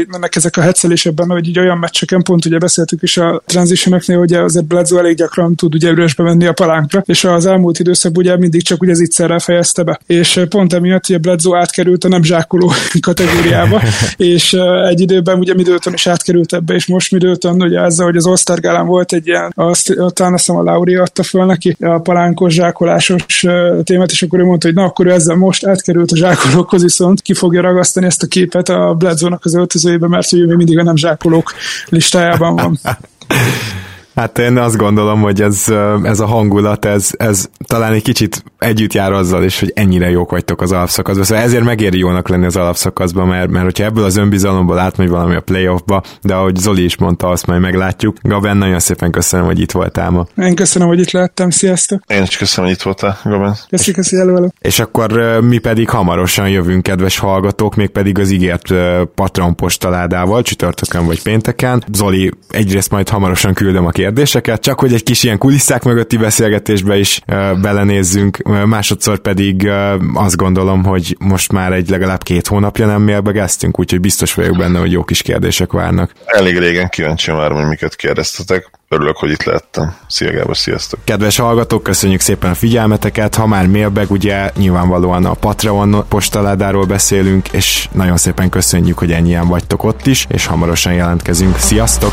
[0.09, 4.33] mennek ezek a hetszelésekben, hogy így olyan meccseken, pont ugye beszéltük is a transitionoknél, hogy
[4.33, 8.37] azért Bledsoe elég gyakran tud ugye üresbe menni a palánkra, és az elmúlt időszakban ugye
[8.37, 10.01] mindig csak ugye zicserrel fejezte be.
[10.07, 13.83] És pont emiatt ugye Bledsoe átkerült a nem zsákoló kategóriába,
[14.17, 14.53] és
[14.89, 18.61] egy időben ugye Middleton is átkerült ebbe, és most Middleton ugye ezzel, hogy az All-Star
[18.61, 23.45] gálán volt egy ilyen, azt, talán azt a Lauri adta föl neki a palánkos zsákolásos
[23.83, 27.23] témát, és akkor ő mondta, hogy na akkor ő ezzel most átkerült a zsákolókhoz, viszont
[27.23, 30.83] ki fogja ragasztani ezt a képet a Bledsoe-nak az öltözőjébe, mert ő még mindig a
[30.83, 31.53] nem zsákolók
[31.89, 32.79] listájában van.
[34.15, 35.65] Hát én azt gondolom, hogy ez,
[36.03, 40.31] ez a hangulat, ez, ez talán egy kicsit együtt jár azzal is, hogy ennyire jók
[40.31, 41.25] vagytok az alapszakaszban.
[41.25, 45.35] Szóval ezért megéri jónak lenni az alapszakaszban, mert, mert hogyha ebből az önbizalomból átmegy valami
[45.35, 48.17] a playoffba, de ahogy Zoli is mondta, azt majd meglátjuk.
[48.23, 50.27] Gaben, nagyon szépen köszönöm, hogy itt voltál ma.
[50.37, 51.51] Én köszönöm, hogy itt lehettem.
[51.51, 52.03] Sziasztok!
[52.07, 53.57] Én is köszönöm, hogy itt voltál, Gaben.
[53.69, 58.75] Köszi, köszi, elő, És akkor mi pedig hamarosan jövünk, kedves hallgatók, még pedig az ígért
[59.15, 61.85] Patron postaládával, csütörtökön vagy pénteken.
[61.93, 66.99] Zoli, egyrészt majd hamarosan küldöm a kérdéseket, csak hogy egy kis ilyen kulisszák mögötti beszélgetésbe
[66.99, 67.21] is
[67.61, 69.71] belenézzünk, másodszor pedig
[70.15, 74.79] azt gondolom, hogy most már egy legalább két hónapja nem mailbageztünk, úgyhogy biztos vagyok benne,
[74.79, 76.13] hogy jó kis kérdések várnak.
[76.25, 78.71] Elég régen kíváncsi már, hogy miket kérdeztetek.
[78.89, 79.95] Örülök, hogy itt lehettem.
[80.09, 81.01] Szia Gábor, sziasztok!
[81.05, 83.35] Kedves hallgatók, köszönjük szépen a figyelmeteket.
[83.35, 89.49] Ha már mailbag, ugye nyilvánvalóan a Patreon postaládáról beszélünk, és nagyon szépen köszönjük, hogy ennyien
[89.49, 91.57] vagytok ott is, és hamarosan jelentkezünk.
[91.57, 92.13] Sziasztok!